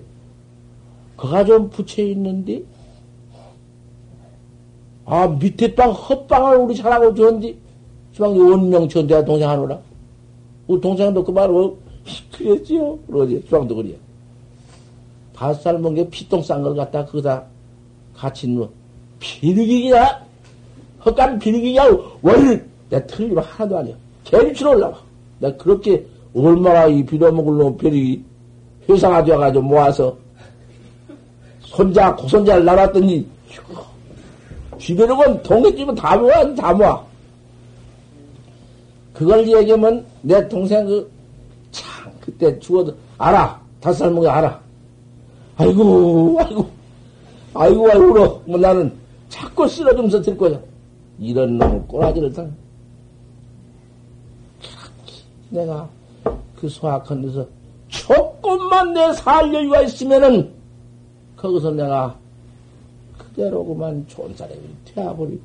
그가 1.16 1.44
좀 1.46 1.70
붙여 1.70 2.02
있는데 2.04 2.64
아 5.10 5.26
밑에 5.26 5.74
빵 5.74 5.90
헛빵을 5.92 6.58
우리 6.58 6.76
잘하고 6.76 7.16
주는데 7.16 7.56
주방 8.12 8.38
원명 8.38 8.90
전대야 8.90 9.24
동생 9.24 9.50
하노라. 9.50 9.80
우리 10.68 10.82
동생도 10.82 11.24
그 11.24 11.32
말을 11.32 11.72
그랬지요? 12.34 13.00
그러지. 13.08 13.42
주방도 13.46 13.76
그래요 13.78 13.96
다섯 15.34 15.62
살 15.62 15.80
먹은 15.80 15.96
게 15.96 16.10
피똥 16.10 16.42
싼 16.42 16.62
걸 16.62 16.76
갖다 16.76 17.06
거기다 17.06 17.46
같이 18.14 18.50
넣어 18.50 18.70
비리기야. 19.20 20.26
헛간 21.06 21.40
비리기야. 21.40 21.84
원래 22.22 22.62
내 22.90 23.08
틀리면 23.08 23.42
하나도 23.42 23.78
아니야. 23.78 23.96
개리치로 24.26 24.72
올라와 24.72 25.00
내가 25.40 25.56
그렇게 25.56 26.06
얼마나 26.36 26.86
이 26.88 27.06
빌어먹을 27.06 27.58
놈 27.58 27.78
별이 27.78 28.22
회사가 28.90 29.24
되어가지고 29.24 29.64
모아서 29.64 30.18
손자, 31.62 32.14
고손자를 32.16 32.66
낳았더니, 32.66 33.28
주변에 34.78 35.42
동네집은 35.44 35.96
다 35.96 36.18
모아, 36.18 36.56
다 36.56 36.74
모아. 36.74 37.04
그걸 39.14 39.48
얘기하면 39.48 40.06
내 40.22 40.48
동생 40.48 40.86
그, 40.86 41.12
참, 41.72 42.12
그때 42.20 42.58
죽어도, 42.60 42.96
알아. 43.18 43.60
다섯 43.80 44.00
살 44.00 44.12
먹어, 44.12 44.30
알아. 44.30 44.60
아이고, 45.58 46.38
아이고, 46.40 46.70
아이고, 47.54 47.92
아이고, 47.92 48.06
울어. 48.06 48.42
뭐 48.46 48.60
나는 48.60 48.92
자꾸 49.30 49.68
쓰러지면서 49.68 50.22
들 50.22 50.38
거야. 50.38 50.60
이런 51.20 51.58
놈을 51.58 51.82
꼬라지를 51.88 52.32
당. 52.32 52.54
내가 55.50 55.88
그 56.60 56.68
소악한 56.68 57.22
데서 57.22 57.48
조금만 57.88 58.94
내살 58.94 59.54
여유가 59.54 59.82
있으면은 59.82 60.52
거기서 61.36 61.72
내가 61.72 62.16
그대로 63.38 63.64
그만 63.64 64.04
좋은 64.08 64.36
사람이 64.36 64.60
되어버리고 64.84 65.44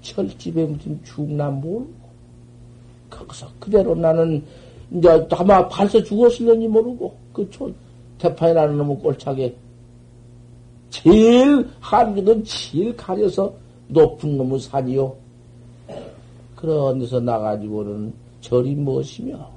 철집에 0.00 0.64
무슨 0.64 0.98
죽나 1.04 1.50
모르고 1.50 1.92
거기서 3.10 3.46
그대로 3.60 3.94
나는 3.94 4.42
이제 4.90 5.28
아마 5.32 5.68
발서 5.68 6.02
죽었을는지 6.02 6.66
모르고 6.66 7.14
그촌 7.34 7.74
대판이라는 8.18 8.78
놈의 8.78 8.96
꼴차게 9.00 9.54
제일 10.88 11.68
한국은 11.78 12.42
제일 12.44 12.96
가려서 12.96 13.52
높은 13.88 14.38
놈의 14.38 14.60
산이요. 14.60 15.14
그런 16.56 16.98
데서 17.00 17.20
나가지고는 17.20 18.14
절이 18.40 18.76
무엇이며 18.76 19.50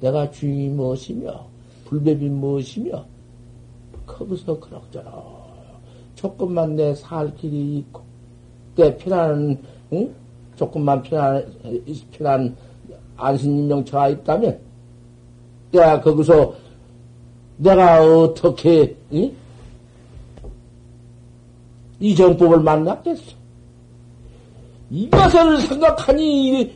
내가 0.00 0.28
주인이 0.32 0.70
무엇이며 0.70 1.46
불법이 1.84 2.28
무엇이며 2.28 3.04
거기서 4.04 4.58
그럭저럭 4.58 5.39
조금만 6.20 6.76
내 6.76 6.94
살 6.94 7.34
길이 7.34 7.78
있고 7.78 8.02
때 8.76 8.94
편한 8.98 9.56
응? 9.92 10.14
조금만 10.56 11.02
편한 11.02 11.46
편한 12.12 12.54
안신명처가 13.16 14.08
있다면 14.10 14.58
내가 15.72 16.00
거기서 16.02 16.54
내가 17.56 18.02
어떻게 18.02 18.94
응? 19.14 19.34
이 22.00 22.14
정법을 22.14 22.60
만났겠어? 22.60 23.32
이것을 24.90 25.60
생각하니 25.62 26.74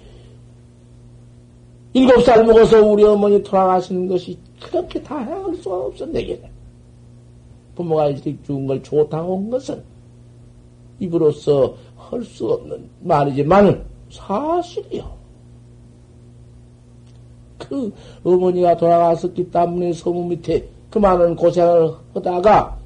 일곱 1.93 2.23
살 2.23 2.45
먹어서 2.47 2.83
우리 2.83 3.05
어머니 3.05 3.43
돌아가시는 3.43 4.09
것이 4.09 4.39
그렇게 4.63 5.03
다 5.03 5.19
헤아릴 5.19 5.63
수가 5.63 5.77
없어 5.77 6.07
내게는. 6.07 6.54
부모가 7.75 8.09
일찍 8.09 8.45
죽은 8.45 8.67
걸 8.67 8.83
좋다고 8.83 9.37
한 9.37 9.51
것은 9.51 9.83
입으로서 11.01 11.75
할 11.97 12.23
수 12.25 12.47
없는 12.53 12.89
말이지만 13.01 13.85
사실이요. 14.11 15.13
그 17.59 17.93
어머니가 18.23 18.77
돌아갔었기 18.77 19.51
때문에 19.51 19.93
소문 19.93 20.29
밑에 20.29 20.69
그 20.91 20.99
많은 20.99 21.35
고생을 21.35 21.93
하다가 22.15 22.79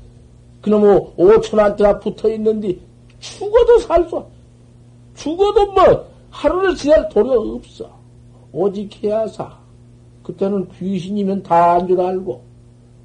그놈의 0.62 1.12
오천한테가 1.16 1.98
붙어 2.00 2.30
있는데 2.32 2.76
죽어도 3.18 3.78
살 3.80 4.08
수, 4.08 4.24
죽어도 5.14 5.72
뭐 5.72 6.06
하루를 6.30 6.74
지날 6.76 7.08
도리가 7.08 7.34
없어. 7.36 7.90
오직 8.52 9.02
해야사. 9.02 9.58
그때는 10.22 10.68
귀신이면 10.78 11.42
다 11.42 11.74
한 11.74 11.88
줄 11.88 12.00
알고 12.00 12.42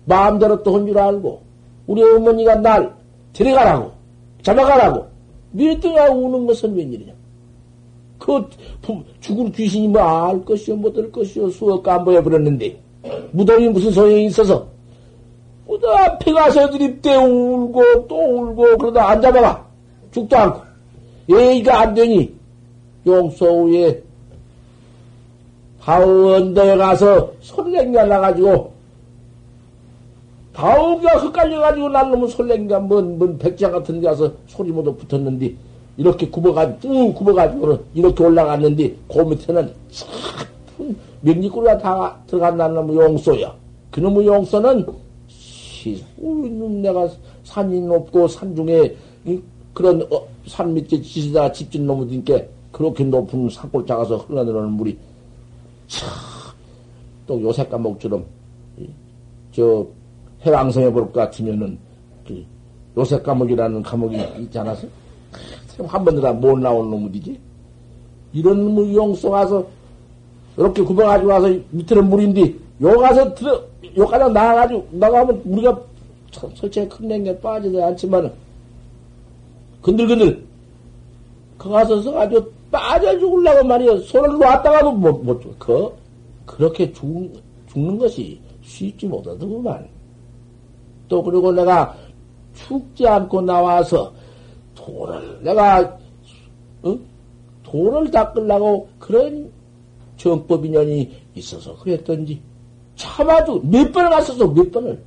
마음대로 0.06 0.62
또 0.64 0.76
한 0.76 0.86
줄 0.86 0.98
알고 0.98 1.42
우리 1.88 2.02
어머니가 2.02 2.56
날 2.56 2.94
데려가라고, 3.34 3.92
잡아가라고, 4.42 5.06
밀등하 5.52 6.10
우는 6.10 6.46
것은 6.48 6.76
웬일이냐? 6.76 7.14
그, 8.20 8.50
죽은 9.20 9.52
귀신이 9.52 9.88
뭐 9.90 10.02
알 10.02 10.46
것이요, 10.46 10.76
못할 10.78 11.12
것이요, 11.12 11.50
수억 11.50 11.84
깜보해버렸는데, 11.84 12.80
무덤이 13.32 13.70
무슨 13.70 13.92
소용이 13.92 14.26
있어서, 14.28 14.66
무덤 15.68 15.96
앞에 15.96 16.32
가서 16.32 16.70
드립대 16.70 17.16
울고, 17.16 18.08
또 18.08 18.16
울고, 18.16 18.78
그러다 18.78 19.10
안 19.10 19.22
잡아가. 19.22 19.66
죽도 20.12 20.38
않고. 20.38 20.62
예의가 21.30 21.82
안 21.82 21.94
되니, 21.94 22.34
용서 23.06 23.46
후에, 23.46 24.02
언덕에 25.86 26.78
가서 26.78 27.32
손냉겨 27.42 28.06
나가지고, 28.06 28.72
다우가 30.54 31.20
헷갈려가지고 31.20 31.90
난 31.90 32.12
놈은 32.12 32.28
설레인가, 32.28 32.80
뭔, 32.80 33.18
뭔 33.18 33.38
백장 33.38 33.72
같은 33.72 34.00
데 34.00 34.08
가서 34.08 34.32
소리 34.48 34.72
모두 34.72 34.96
붙었는데, 34.96 35.54
이렇게 35.98 36.30
굽어가지고, 36.30 36.80
쭉 36.82 37.14
굽어가지고는 37.16 37.80
이렇게 37.94 38.24
올라갔는데, 38.24 38.96
그 39.12 39.20
밑에는 39.20 39.74
참, 39.92 40.96
명리꾸리가 41.22 41.78
다 41.78 42.18
들어간다는 42.28 42.76
놈의 42.76 42.96
용소야. 42.96 43.54
그놈의 43.92 44.28
용소는, 44.28 44.86
시, 45.28 46.04
내가 46.82 47.10
산이 47.44 47.82
높고 47.82 48.28
산 48.28 48.56
중에 48.56 48.96
그런 49.74 50.02
어, 50.12 50.26
산 50.48 50.74
밑에 50.74 51.02
지시다 51.02 51.52
집진 51.52 51.86
놈이니까 51.86 52.40
그렇게 52.72 53.04
높은 53.04 53.50
산골 53.50 53.86
작아서 53.86 54.18
흘러내려오는 54.18 54.72
물이 54.72 54.98
참, 55.88 56.10
또 57.28 57.42
요새 57.42 57.66
까목처럼 57.66 58.24
저 59.52 59.86
해왕성에 60.46 60.90
볼 60.92 61.06
것 61.06 61.14
같으면은 61.14 61.78
그 62.28 62.44
요새 62.98 63.20
까목이라는 63.20 63.82
감옥이 63.84 64.18
있지 64.40 64.60
않았어? 64.60 64.88
한 65.88 66.06
번도 66.06 66.34
못 66.36 66.60
나온 66.60 66.90
놈이지. 66.92 67.40
이런 68.34 68.94
용소 68.94 69.30
가서 69.32 69.66
이렇게 70.58 70.84
굽어가지고 70.84 71.30
와서 71.32 71.50
밑에는 71.72 72.10
물인데 72.10 72.54
요 72.82 72.98
가서 72.98 73.34
들어 73.34 73.62
요 73.98 74.06
가서 74.06 74.30
나가가지고 74.30 74.88
나가면 74.92 75.42
우리가 75.46 75.80
설치에 76.56 76.88
큰 76.88 77.08
냉겨 77.08 77.36
빠지지 77.38 77.82
않지만은 77.82 78.32
근들근들 79.82 80.44
그 81.58 81.70
가서 81.70 82.02
서가지고 82.02 82.52
빠져 82.72 83.18
죽으려고 83.20 83.66
말이야 83.68 83.98
손을 84.00 84.38
놨다가도 84.40 84.92
못, 84.94 85.24
못. 85.24 85.60
그, 85.60 85.92
그렇게 86.46 86.92
죽, 86.92 87.32
죽는 87.72 87.98
것이 87.98 88.40
쉽지 88.64 89.06
못하더구만. 89.08 89.88
또 91.14 91.22
그리고 91.22 91.52
내가 91.52 91.96
죽지 92.56 93.08
않고 93.08 93.42
나와서 93.42 94.12
돈을 94.74 95.44
내가 95.44 95.96
어? 96.82 96.98
돈을 97.62 98.10
닦으려고 98.10 98.88
그런 98.98 99.52
정법 100.18 100.66
인연이 100.66 101.12
있어서 101.36 101.78
그랬던지 101.78 102.42
참아도 102.96 103.62
몇 103.62 103.92
번을 103.92 104.10
갔었어 104.10 104.48
몇 104.48 104.72
번을 104.72 105.04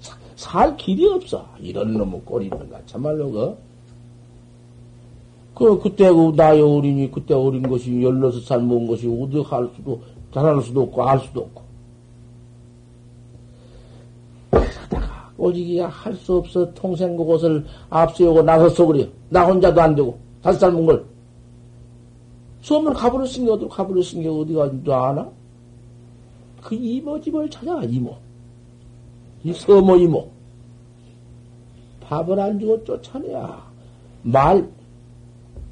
사, 0.00 0.16
살 0.36 0.74
길이 0.78 1.06
없어 1.06 1.46
이런 1.58 1.92
놈의 1.92 2.22
꼴이는가 2.24 2.80
참말로 2.86 3.30
그. 3.30 3.56
그 5.54 5.78
그때 5.80 6.10
그 6.10 6.32
나이 6.34 6.62
어린이 6.62 7.10
그때 7.10 7.34
어린 7.34 7.68
것이 7.68 8.02
열여섯 8.02 8.42
살 8.42 8.62
먹은 8.62 8.86
것이 8.86 9.06
어디 9.06 9.38
할 9.40 9.68
수도 9.76 10.00
잘할 10.32 10.62
수도 10.62 10.80
없고 10.84 11.02
할 11.02 11.20
수도 11.20 11.40
없고 11.42 11.70
그러다가 14.50 15.29
오직이야 15.40 15.88
할 15.88 16.14
수 16.14 16.36
없어 16.36 16.72
통생 16.74 17.16
그곳을 17.16 17.64
앞세우고 17.88 18.42
나섰어 18.42 18.86
그래요 18.86 19.06
나 19.30 19.44
혼자도 19.46 19.80
안 19.80 19.94
되고 19.94 20.18
다섯 20.42 20.58
살걸 20.58 21.04
수업을 22.60 22.92
가버렸은 22.92 23.44
게 23.44 23.50
어디로 23.50 23.68
가버렸은 23.68 24.22
게 24.22 24.28
어디 24.28 24.52
가는지 24.54 24.92
아나? 24.92 25.30
그 26.62 26.74
이모 26.74 27.18
집을 27.18 27.48
찾아가, 27.48 27.82
이모. 27.84 28.14
이 29.42 29.52
서모 29.54 29.96
이모. 29.96 30.28
밥을 32.02 32.38
안 32.38 32.60
주고 32.60 32.84
쫓아내야. 32.84 33.64
말, 34.22 34.68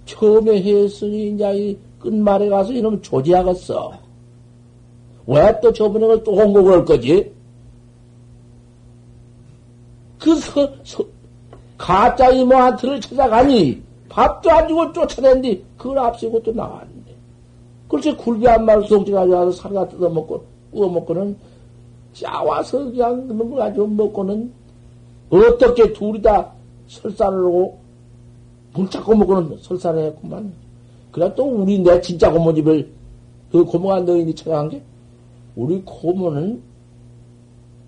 처음에 0.07 0.63
했으니, 0.63 1.35
이제 1.35 1.53
이 1.55 1.77
끝말에 1.99 2.49
가서 2.49 2.73
이놈 2.73 3.03
조지하겠어. 3.03 3.93
왜 5.27 5.61
또 5.61 5.71
저번에 5.75 6.07
그또 6.07 6.35
홍보 6.35 6.65
그럴 6.65 6.87
거지? 6.87 7.31
그 10.19 10.37
서, 10.37 10.69
서, 10.85 11.05
가짜 11.77 12.29
이모한테를 12.31 13.01
찾아가니, 13.01 13.81
밥도 14.09 14.51
안 14.51 14.69
주고 14.69 14.93
쫓아낸디, 14.93 15.65
그걸 15.77 15.99
앞세고 15.99 16.43
또 16.43 16.53
나왔는데. 16.53 17.15
그렇지, 17.89 18.17
굴비 18.17 18.47
한 18.47 18.65
마리 18.65 18.87
속지 18.87 19.13
가져와서 19.13 19.53
살가 19.53 19.89
뜯어먹고, 19.89 20.45
구워먹고는, 20.73 21.37
짜와서 22.13 22.91
그냥 22.91 23.29
넘어가지고 23.29 23.87
먹고는, 23.87 24.53
어떻게 25.31 25.93
둘이 25.93 26.21
다 26.21 26.53
설산을 26.89 27.39
하고, 27.39 27.79
붙잡고 28.73 29.15
먹고는 29.15 29.59
설산을 29.61 30.05
했구만. 30.07 30.53
그래, 31.13 31.33
또 31.35 31.45
우리 31.45 31.79
내 31.79 32.01
진짜 32.01 32.31
고모 32.31 32.53
집을, 32.55 32.91
그 33.53 33.65
고모가 33.65 34.01
너희니 34.01 34.35
찾아간 34.35 34.69
게, 34.69 34.83
우리 35.55 35.81
고모는 35.85 36.61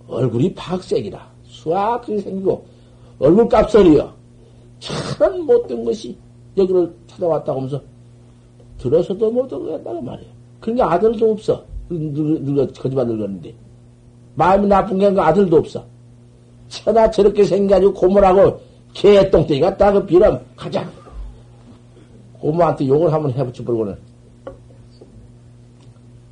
얼굴이 0.06 0.54
박색이라, 0.54 1.30
수학하게 1.62 2.18
생기고, 2.18 2.64
얼굴 3.18 3.48
값설이여. 3.48 4.12
참 4.78 5.46
못된 5.46 5.84
것이 5.84 6.16
여기를 6.56 6.92
찾아왔다고 7.06 7.58
하면서 7.58 7.82
들어서도 8.78 9.30
못 9.30 9.52
오겠다고 9.52 10.00
말이에요. 10.00 10.30
그러니까 10.60 10.92
아들도 10.92 11.32
없어. 11.32 11.64
늙어, 11.90 12.66
거짓말 12.68 13.06
늙었는데. 13.06 13.54
마음이 14.36 14.66
나쁜 14.66 14.98
게 14.98 15.06
아니라 15.06 15.26
아들도 15.26 15.56
없어. 15.58 15.84
천하 16.68 17.10
저렇게 17.10 17.44
생겨가지고 17.44 17.92
고모라고 17.92 18.60
개똥땡이 18.94 19.60
갖다 19.60 19.92
그 19.92 20.06
비람 20.06 20.40
가자. 20.56 20.88
고모한테 22.38 22.86
욕을 22.86 23.12
한번 23.12 23.32
해붙여 23.32 23.62
버리고는 23.64 23.98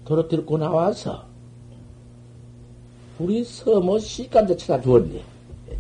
돌아들고 0.07 0.57
나와서 0.57 1.28
우리 3.19 3.43
서모 3.43 3.99
시간도 3.99 4.57
찾아주었네. 4.57 5.21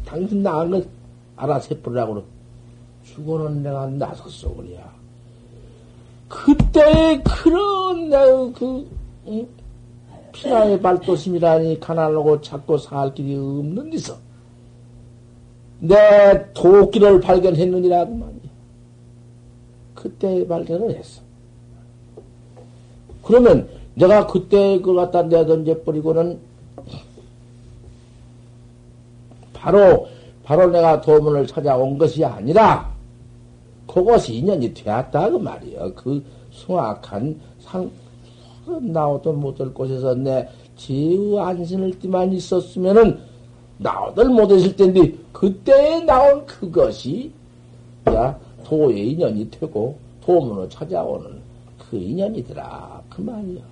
당신 0.04 0.42
나간 0.42 0.70
건 0.70 0.88
알아서 1.36 1.74
해버리라고 1.74 2.24
죽어는 3.04 3.62
내가 3.62 3.86
나섰어, 3.86 4.54
그래야. 4.54 4.92
그때 6.28 7.22
그런, 7.24 8.10
그, 8.52 8.88
응? 9.28 9.48
피나의 10.32 10.80
발도심이라니 10.80 11.80
가난하고 11.80 12.40
찾고 12.40 12.78
살 12.78 13.14
길이 13.14 13.34
없는 13.34 13.90
데서 13.90 14.16
내 15.80 16.52
도끼를 16.54 17.20
발견했느니라고 17.20 18.14
말이야. 18.14 18.38
그때 19.94 20.46
발견을 20.46 20.96
했어. 20.96 21.22
그러면 23.22 23.68
내가 23.94 24.26
그때 24.26 24.78
그걸 24.78 24.96
갖다 24.96 25.22
내던져 25.22 25.82
버리고는 25.82 26.47
바로, 29.60 30.06
바로 30.44 30.70
내가 30.70 31.00
도문을 31.00 31.46
찾아온 31.46 31.98
것이 31.98 32.24
아니라 32.24 32.90
그것이 33.86 34.36
인연이 34.36 34.72
되었다, 34.72 35.30
그 35.30 35.36
말이야. 35.36 35.90
그 35.94 36.22
숭악한 36.50 37.40
상, 37.60 37.90
나오도 38.80 39.32
못할 39.32 39.72
곳에서 39.72 40.14
내 40.14 40.48
제의 40.76 41.38
안신을 41.38 41.98
띠만 41.98 42.32
있었으면은 42.32 43.18
나오들 43.78 44.26
못했을 44.26 44.76
텐데, 44.76 45.12
그때 45.32 46.00
나온 46.00 46.44
그것이, 46.46 47.32
야, 48.08 48.38
도의 48.64 49.12
인연이 49.12 49.50
되고, 49.50 49.96
도문을 50.20 50.68
찾아오는 50.68 51.40
그 51.78 51.96
인연이더라. 51.96 53.02
그 53.08 53.22
말이야. 53.22 53.62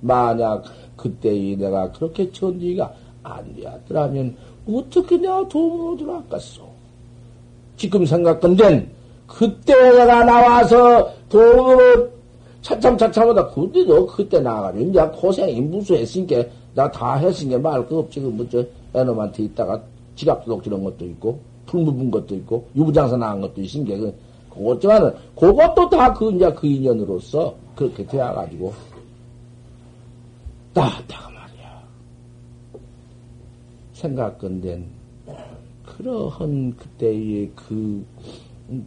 만약 0.00 0.64
그때의 0.96 1.56
내가 1.56 1.90
그렇게 1.90 2.30
천지가 2.30 2.92
안 3.36 3.54
되었더라면, 3.54 4.36
어떻게 4.68 5.16
내가 5.16 5.46
도문으로 5.48 5.96
들어왔겠어? 5.96 6.62
지금 7.76 8.04
생각건된 8.04 8.90
그때 9.26 9.74
내가 9.74 10.24
나와서 10.24 11.12
돈으로 11.28 12.08
차참차참하다 12.62 13.48
근데 13.50 13.84
너 13.84 14.04
그때 14.06 14.40
나가가지고 14.40 14.90
이제 14.90 15.00
고생이 15.14 15.60
무수했으니까 15.60 16.44
나 16.74 16.90
다 16.90 17.14
했으니까 17.16 17.58
말 17.58 17.86
그 17.86 17.98
없지. 17.98 18.20
그뭐저 18.20 18.64
애놈한테 18.94 19.44
있다가 19.44 19.80
지갑 20.16 20.44
도둑질한 20.44 20.82
것도 20.82 21.04
있고 21.06 21.38
풀 21.66 21.80
묻은 21.82 22.10
것도 22.10 22.34
있고 22.36 22.66
유부장사 22.74 23.16
나간 23.16 23.40
것도 23.42 23.60
있으니까 23.62 23.96
그 23.96 24.14
그것지만은 24.54 25.12
그것도 25.36 25.88
다 25.88 26.12
그 26.14 26.32
이제 26.32 26.50
그 26.52 26.66
인연으로서 26.66 27.54
그렇게 27.76 28.04
되어가지고 28.06 28.72
따다가 30.74 31.28
말이야 31.30 31.37
생각건된 33.98 34.86
그러한 35.84 36.76
그때의 36.76 37.50
그, 37.56 38.06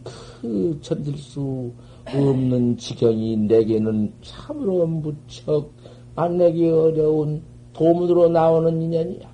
그 0.02 0.78
견딜 0.82 1.18
수 1.18 1.70
없는 2.06 2.78
지경이 2.78 3.36
내게는 3.36 4.12
참으로 4.22 4.86
무척 4.86 5.70
만내기 6.14 6.68
어려운 6.70 7.42
도문으로 7.74 8.30
나오는 8.30 8.80
인연이야. 8.80 9.32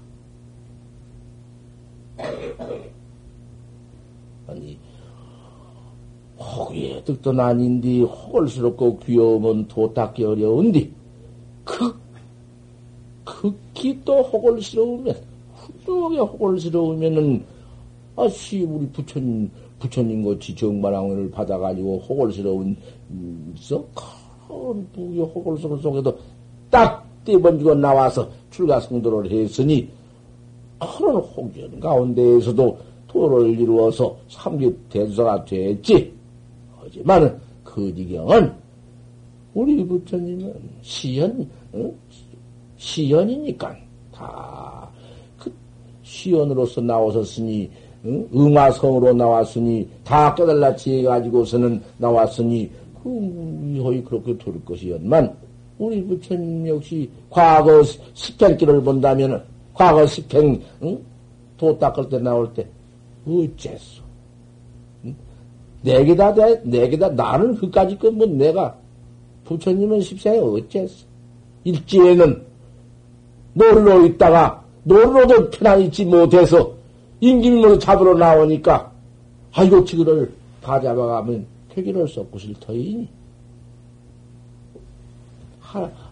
아니, 4.49 4.79
혹의 6.39 7.05
득도 7.05 7.31
아닌디, 7.41 8.03
혹을스럽고 8.03 8.99
귀여우면 9.01 9.69
도닦기 9.69 10.25
어려운디, 10.25 10.93
극, 11.65 12.01
극히 13.25 14.01
또 14.05 14.23
혹을스러우면, 14.23 15.28
훌륭하게 15.89 16.19
혹을스러우면은 16.19 17.45
아씨, 18.17 18.63
우리 18.65 18.87
부처님, 18.89 19.51
부처님 19.79 20.25
같이 20.25 20.55
정반왕을 20.55 21.31
받아가지고 21.31 21.99
호골스러운, 22.01 22.77
음, 23.11 23.55
썩, 23.57 23.89
큰 23.95 24.87
부의 24.93 25.21
호골스러운 25.21 25.81
속에도 25.81 26.17
딱 26.71 27.07
떼번지고 27.25 27.75
나와서 27.77 28.29
출가성도를 28.51 29.31
했으니, 29.31 29.89
그런 30.79 31.17
홍전 31.17 31.81
가운데에서도 31.81 32.79
도를 33.09 33.59
이루어서 33.59 34.17
삼급 34.29 34.89
대수가 34.91 35.45
됐지. 35.45 36.13
하지만 36.77 37.41
그 37.65 37.93
지경은 37.95 38.53
우리 39.55 39.85
부처님은 39.85 40.55
시연, 40.83 41.49
어? 41.73 41.93
시연이니까 42.77 43.77
다그 44.13 44.88
시연으로서 46.09 46.81
나오셨으니 46.81 47.71
응? 48.07 48.29
응화성으로 48.35 49.13
나왔으니 49.13 49.87
다 50.05 50.35
깨달라 50.35 50.75
지혜 50.75 51.03
가지고서는 51.03 51.83
나왔으니 51.99 52.71
그거의 53.03 54.03
그렇게 54.05 54.37
들을 54.39 54.65
것이었만 54.65 55.37
우리 55.79 56.03
부처님 56.05 56.67
역시 56.67 57.11
과거 57.29 57.83
스팽길을 58.15 58.83
본다면 58.83 59.43
과거 59.75 60.07
스팽 60.07 60.61
응? 60.83 60.99
도 61.59 61.79
닦을 61.79 62.09
때 62.09 62.19
나올 62.19 62.53
때 62.55 62.67
어째서 63.27 64.03
응? 65.05 65.15
내게다 65.83 66.35
내, 66.35 66.61
내게다 66.65 67.11
나는 67.11 67.55
그까지 67.55 67.99
건뭐 67.99 68.27
내가 68.27 68.75
부처님은 69.45 70.01
십생에 70.01 70.39
어째서 70.39 71.07
일지에는 71.65 72.43
놀러 73.53 74.07
있다가 74.07 74.68
놀러도 74.89 75.51
편안히 75.51 75.87
있지 75.87 76.05
못해서 76.05 76.73
임금으로 77.21 77.79
잡으러 77.79 78.15
나오니까 78.15 78.91
아이고 79.53 79.85
지그를 79.85 80.33
다 80.63 80.81
잡아가면 80.81 81.47
퇴기를 81.69 82.09
썩고 82.09 82.39
싫터이니 82.39 83.09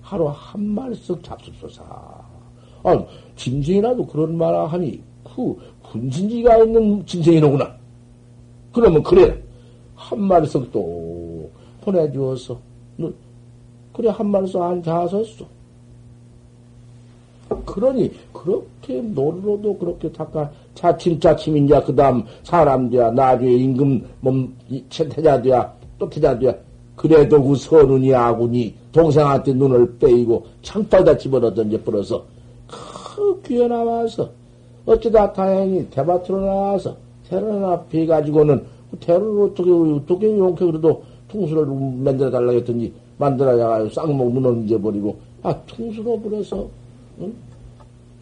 하루 0.03 0.29
한 0.29 0.63
마리씩 0.63 1.23
잡숫소사. 1.23 1.83
아, 1.83 3.05
짐승이라도 3.37 4.07
그런 4.07 4.37
말을 4.37 4.71
하니 4.73 5.01
그 5.25 5.57
군신지가 5.83 6.59
있는 6.59 7.05
짐승이로구나. 7.07 7.75
그러면 8.73 9.03
그래 9.03 9.43
한 9.95 10.21
마리씩 10.21 10.71
또 10.71 11.51
보내주어서 11.81 12.59
그래 13.95 14.11
한 14.11 14.31
마리씩 14.31 14.61
앉아섰어. 14.61 15.56
그러니 17.67 18.11
그렇게 18.33 19.03
놀러도 19.03 19.77
그렇게 19.77 20.11
닦아 20.11 20.51
차츰 20.75 21.21
차츰 21.21 21.57
이그 21.57 21.95
다음 21.95 22.25
사람들야 22.45 23.11
나중에 23.11 23.53
임금 23.53 24.03
몸 24.21 24.57
태자 24.89 25.43
돼야 25.43 25.75
또 25.99 26.09
태자 26.09 26.39
돼야 26.39 26.55
그래도 26.95 27.43
그 27.43 27.55
선운이 27.57 28.15
아군이 28.15 28.75
동생한테 28.93 29.53
눈을 29.53 29.99
빼이고 29.99 30.47
창빨다 30.63 31.19
집어넣어 31.19 31.53
던져 31.53 31.83
버려서 31.83 32.25
그 32.67 33.43
귀에 33.43 33.69
나와서 33.69 34.31
어쩌다 34.87 35.33
다행히 35.33 35.87
대밭으로 35.91 36.41
나와서 36.41 36.97
테를 37.29 37.53
하나 37.53 37.83
피가지고는 37.83 38.65
그 38.91 38.99
테를 39.01 39.43
어떻게 39.43 39.71
어떻게 39.71 40.39
용케 40.39 40.65
그래도 40.65 41.03
통수를 41.29 41.67
만들어 41.67 42.31
달라고 42.31 42.59
했더니 42.59 42.93
만들어야 43.19 43.89
쌍목 43.91 44.33
눈을 44.33 44.65
잊어버리고 44.65 45.17
아 45.43 45.55
통수로 45.67 46.21
버려서 46.21 46.69
응? 47.21 47.33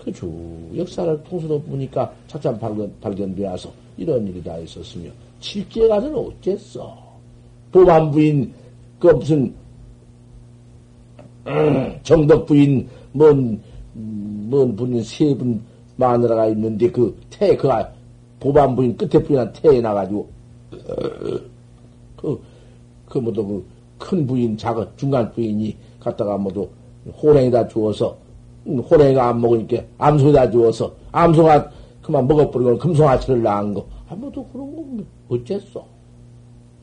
그주 0.04 0.30
역사를 0.76 1.22
통수로 1.24 1.60
보니까 1.62 2.12
착장 2.26 2.58
발견, 2.58 2.92
발견되어서 3.00 3.70
이런 3.96 4.26
일이 4.26 4.42
다 4.42 4.58
있었으며 4.58 5.10
실제 5.40 5.86
가서는 5.88 6.16
어쨌어? 6.16 6.96
도반 7.72 8.10
부인 8.10 8.52
그 8.98 9.08
무슨 9.08 9.52
음, 11.46 11.98
정덕 12.02 12.46
부인 12.46 12.88
뭔, 13.12 13.60
뭔 13.92 14.74
분인 14.76 15.02
세 15.02 15.34
분 15.34 15.60
마누라가 15.96 16.46
있는데 16.48 16.90
그 16.90 17.16
태, 17.30 17.56
그 17.56 17.68
보반 18.40 18.74
부인 18.74 18.96
끝에 18.96 19.22
부인한 19.22 19.52
태에 19.52 19.80
나가지고 19.80 20.28
그, 22.16 22.42
그 23.06 23.18
뭐도 23.18 23.46
그 23.46 23.74
큰 24.04 24.26
부인 24.26 24.56
작은 24.56 24.86
중간 24.96 25.30
부인이 25.32 25.74
갖다가 25.98 26.36
뭐도 26.36 26.68
호랭이다 27.22 27.68
주어서 27.68 28.10
음, 28.10 28.23
호랭이가 28.66 29.28
안 29.28 29.40
먹으니까 29.40 29.82
암소에다 29.98 30.50
주어서 30.50 30.92
암소가 31.12 31.70
그만 32.02 32.26
먹어버리고 32.26 32.78
금송아치를 32.78 33.42
낳은 33.42 33.74
거. 33.74 33.86
아무도 34.08 34.44
그런 34.46 34.74
거 34.74 35.04
어쨌어 35.28 35.84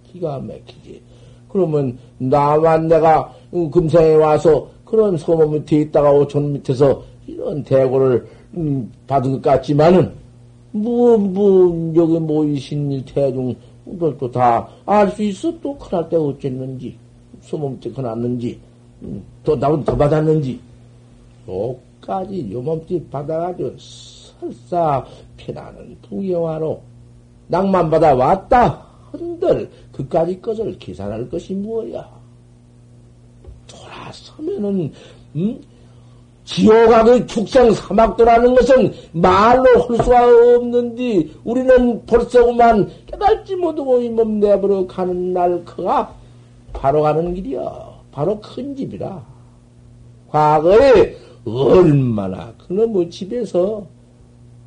기가 0.04 0.40
막히지. 0.40 1.02
그러면 1.50 1.98
나만 2.18 2.88
내가 2.88 3.34
금생에 3.72 4.16
와서 4.16 4.68
그런 4.86 5.18
소문 5.18 5.52
밑에 5.52 5.82
있다가 5.82 6.12
오천 6.12 6.54
밑에서 6.54 7.04
이런 7.28 7.64
대고를 7.64 8.28
음, 8.56 8.92
받은 9.08 9.34
것 9.34 9.42
같지만은 9.42 10.12
뭐, 10.72 11.18
뭐, 11.18 11.94
여기 11.96 12.18
모이신 12.20 13.04
대중, 13.06 13.54
들도 13.86 14.32
다 14.32 14.68
알 14.86 15.12
수 15.12 15.24
있어. 15.24 15.52
또 15.62 15.78
큰할 15.78 16.08
때 16.08 16.16
어쨌는지, 16.16 16.96
소문 17.42 17.74
밑에 17.74 17.92
커났는지, 17.92 18.58
음, 19.04 19.22
또 19.44 19.56
나보다 19.56 19.84
더 19.92 19.98
받았는지, 19.98 20.60
또까지 21.46 22.52
요몸띠 22.52 23.08
받아가지고 23.10 23.76
설사 23.78 25.06
피나는 25.38 25.98
풍경화로 26.02 26.82
낭만 27.48 27.90
받아 27.90 28.16
왔다. 28.16 28.88
한들 29.12 29.70
그까지 29.92 30.42
것을 30.42 30.78
계산할 30.80 31.30
것이 31.30 31.54
무엇이야? 31.54 32.08
돌아서면은 33.68 34.92
음? 35.36 35.62
지옥하의 36.46 37.28
축생 37.28 37.72
사막도라는 37.72 38.56
것은 38.56 38.94
말로 39.14 39.64
할 39.64 39.98
수가 40.04 40.56
없는데 40.56 41.30
우리는 41.44 42.06
벌써 42.06 42.46
그만 42.46 42.90
깨달지 43.06 43.56
못하고 43.56 44.02
이몸 44.02 44.40
내버려 44.40 44.86
가는 44.88 45.34
날 45.34 45.64
그가 45.64 46.14
바로 46.74 47.02
가는 47.04 47.34
길이야. 47.34 47.62
바로 48.12 48.40
큰 48.42 48.76
집이라. 48.76 49.24
과거에 50.30 51.16
얼마나. 51.46 52.54
그놈의 52.68 53.10
집에서 53.10 53.86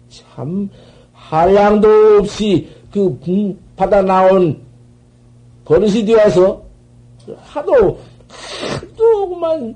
참 0.09 0.69
한량도 1.13 2.19
없이 2.21 2.69
그 2.93 3.19
받아 3.77 4.03
나온 4.03 4.61
버릇이 5.65 6.05
되어서 6.05 6.63
하도 7.39 7.99
하도 8.29 9.29
그만 9.29 9.75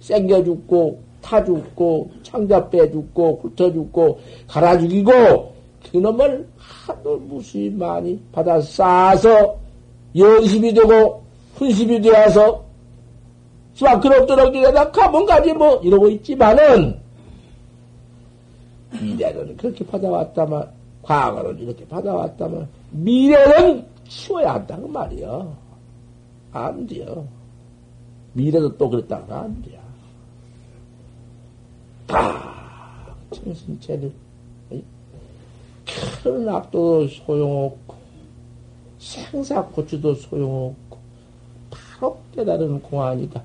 생겨 0.00 0.42
죽고 0.42 0.98
타 1.20 1.44
죽고 1.44 2.10
창자 2.22 2.68
빼 2.68 2.90
죽고 2.90 3.40
훑어 3.42 3.72
죽고 3.72 4.18
갈아 4.48 4.78
죽이고 4.78 5.52
그놈을 5.90 6.46
하도 6.56 7.16
무시 7.18 7.72
많이 7.76 8.18
받아 8.32 8.60
쌓아서 8.60 9.56
연습이 10.16 10.72
되고 10.72 11.22
훈습이 11.54 12.00
되어서 12.00 12.64
수학 13.74 14.00
그럭저럭 14.00 14.54
이래다 14.54 14.90
가면 14.90 15.26
가지 15.26 15.52
뭐 15.52 15.76
이러고 15.76 16.08
있지만은 16.10 17.00
이래는 19.00 19.56
그렇게 19.56 19.84
받아왔다만 19.86 20.70
과거는 21.02 21.58
이렇게 21.58 21.86
받아왔다만 21.86 22.68
미래는 22.90 23.86
치워야 24.08 24.54
한다는 24.54 24.92
말이요. 24.92 25.56
안 26.52 26.86
돼요. 26.86 27.26
미래도 28.34 28.76
또 28.76 28.88
그랬다가 28.90 29.42
안 29.42 29.62
돼요. 29.62 29.80
다 32.06 33.06
정신체를 33.30 34.12
큰 36.22 36.48
악도 36.48 37.08
소용없고 37.08 37.94
생사 38.98 39.62
고추도 39.64 40.14
소용없고 40.14 40.98
바로 41.70 42.18
깨달은 42.34 42.82
공안이다. 42.82 43.42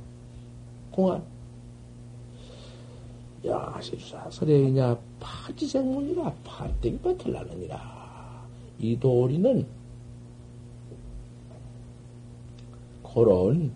공안. 0.97 1.23
야, 3.45 3.77
십사 3.79 4.27
설행이냐 4.31 4.97
파지생문이라 5.19 6.33
파땡 6.43 6.99
뱉을라느니라. 7.03 7.79
이 8.79 8.99
도리는 8.99 9.65
그런 13.13 13.71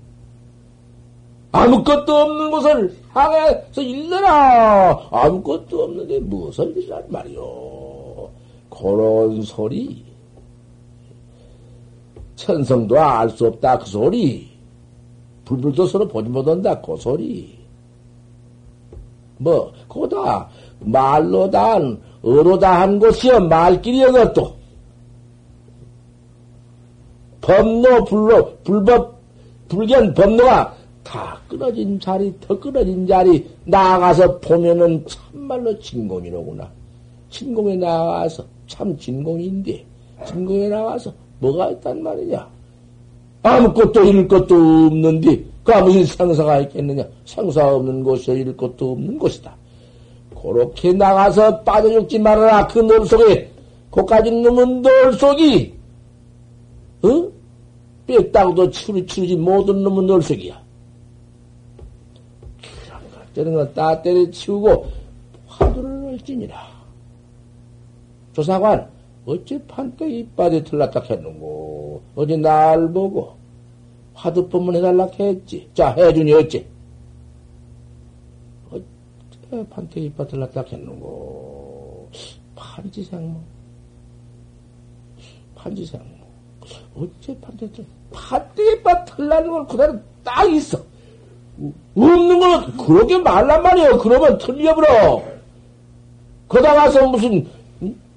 아무것도 1.51 2.11
없는 2.11 2.51
곳을 2.51 2.97
향해서 3.13 3.82
일러라. 3.82 5.09
아무것도 5.11 5.84
없는데 5.84 6.19
무엇을 6.22 6.76
일란 6.76 7.05
말이오. 7.07 8.30
그런 8.67 9.43
소리. 9.43 10.03
천성도 12.36 12.99
알 12.99 13.30
수 13.30 13.45
없다 13.45 13.78
그 13.78 13.86
소리. 13.86 14.51
불불도 15.52 15.86
서로 15.86 16.08
보지 16.08 16.30
못한다 16.30 16.80
그 16.80 16.95
소리. 16.95 17.60
뭐 19.38 19.72
그거다 19.89 20.47
말로 20.80 21.49
단 21.49 21.99
어로 22.24 22.58
다 22.58 22.82
한 22.82 22.97
곳이여 22.99 23.41
말길이여 23.41 24.12
것도. 24.14 24.56
법로 27.41 28.06
불로 28.06 28.56
불법 28.64 29.20
불견 29.68 30.14
법로가 30.14 30.74
다 31.04 31.38
끊어진 31.49 31.99
자리 31.99 32.34
더 32.39 32.58
끊어진 32.58 33.06
자리 33.06 33.45
나아가서 33.66 34.39
보면은 34.39 35.06
참말로 35.06 35.78
진공이로구나. 35.80 36.70
진공에 37.30 37.76
나가서 37.76 38.43
참 38.68 38.97
진공인데 38.97 39.86
진공에 40.28 40.70
나가서 40.70 41.12
뭐가 41.39 41.72
있단 41.72 42.04
말이냐 42.04 42.47
아무것도 43.44 44.04
잃을 44.04 44.28
것도 44.28 44.56
없는데 44.56 45.44
그 45.64 45.72
무슨 45.72 46.06
생사가 46.06 46.60
있겠느냐 46.62 47.04
생사 47.26 47.68
없는 47.68 48.04
곳이여 48.04 48.36
잃을 48.36 48.58
것도 48.58 48.94
없는 48.94 49.18
곳이다 49.18 49.56
그렇게 50.42 50.94
나가서 50.94 51.62
빠져 51.62 51.89
죽지 51.89 52.20
말아라 52.20 52.68
그널 52.68 53.06
속에 53.06 53.52
고까지 53.89 54.32
놈은 54.32 54.82
널 54.82 55.14
속이 55.14 55.82
어? 57.04 57.32
빽다고도 58.08 58.70
치루, 58.72 59.06
치르지 59.06 59.36
못한 59.36 59.82
놈은 59.84 60.06
널속이야. 60.06 60.62
그런 63.34 63.54
것, 63.54 63.74
따 63.74 64.02
때려 64.02 64.30
치우고 64.30 64.88
화두를 65.48 66.12
얼지니라. 66.12 66.68
조사관, 68.34 68.89
어째 69.32 69.61
판때 69.65 70.09
이빨에 70.09 70.63
틀렸다 70.63 71.01
했는고. 71.01 72.01
어제 72.15 72.36
날 72.36 72.91
보고 72.91 73.38
화두법문 74.13 74.75
해달라 74.75 75.07
했지. 75.17 75.69
자, 75.73 75.93
해주니 75.93 76.34
어째? 76.34 76.65
어째 78.69 79.67
판때 79.69 80.01
이빨 80.01 80.27
틀렸다 80.27 80.63
했는고. 80.69 82.09
판지생모. 82.55 83.39
판지생모. 85.55 86.21
어째 86.95 87.39
판대죠? 87.39 87.84
판대에 88.11 88.82
빠틀라는 88.84 89.49
건 89.49 89.67
그대로 89.67 89.97
딱 90.23 90.45
있어. 90.51 90.84
없는 91.95 92.39
건 92.39 92.77
그렇게 92.77 93.17
말란 93.17 93.63
말이에요. 93.63 93.97
그러면 93.99 94.38
틀려버려. 94.38 95.23
거다 96.49 96.75
가서 96.75 97.07
무슨 97.07 97.47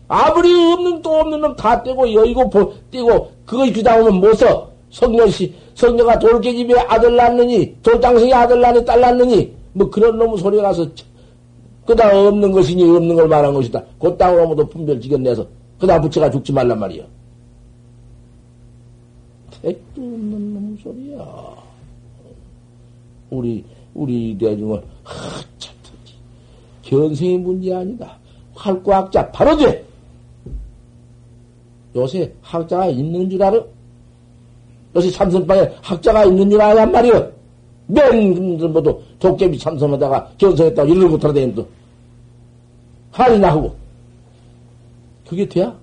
아무리 0.09 0.52
없는 0.72 1.02
또 1.02 1.20
없는 1.20 1.40
놈 1.40 1.57
다 1.57 1.82
떼고 1.82 2.12
여의고 2.12 2.50
보, 2.50 2.72
떼고 2.90 3.30
그거 3.46 3.70
주다오면 3.72 4.14
못 4.20 4.34
써. 4.34 4.70
성녀씨 4.90 5.52
성녀가 5.74 6.18
돌깨집에 6.18 6.78
아들 6.86 7.16
낳느니 7.16 7.74
돌장생이 7.82 8.32
아들 8.32 8.61
낳니 8.61 8.84
딸 8.84 9.00
낳느니 9.00 9.52
뭐 9.72 9.90
그런 9.90 10.16
놈의 10.18 10.38
소리 10.38 10.59
가서 10.59 10.86
그다 11.84 12.16
없는 12.28 12.52
것이니 12.52 12.84
없는 12.84 13.16
걸 13.16 13.26
말한 13.28 13.52
것이다. 13.55 13.82
그 13.98 14.16
땅으로 14.16 14.46
모두 14.48 14.66
분별 14.68 15.00
지견내서 15.00 15.46
그다 15.80 16.00
붙여가 16.00 16.30
죽지 16.30 16.52
말란 16.52 16.78
말이야. 16.78 17.05
택도 19.62 20.00
없는 20.00 20.55
놈 20.55 20.78
소리야. 20.82 21.55
우리, 23.30 23.64
우리 23.94 24.36
대중은, 24.38 24.80
하참, 25.02 25.74
견생의 26.82 27.38
문제 27.38 27.74
아니다. 27.74 28.16
활구학자 28.55 29.30
바로 29.32 29.57
돼! 29.57 29.84
요새 31.97 32.32
학자가 32.42 32.86
있는 32.86 33.28
줄 33.30 33.42
알아? 33.42 33.62
요새 34.97 35.11
참선방에 35.11 35.70
학자가 35.82 36.24
있는 36.24 36.51
줄 36.51 36.61
아냔 36.61 36.90
말이야. 36.90 37.28
맨, 37.86 38.59
모두 38.72 39.01
도깨비 39.18 39.59
참선하다가 39.59 40.32
견성했다고 40.38 40.88
일을 40.90 41.09
못하다니면 41.09 41.55
또, 41.55 41.68
할이나 43.11 43.51
하고. 43.51 43.74
그게 45.28 45.49
돼야? 45.49 45.74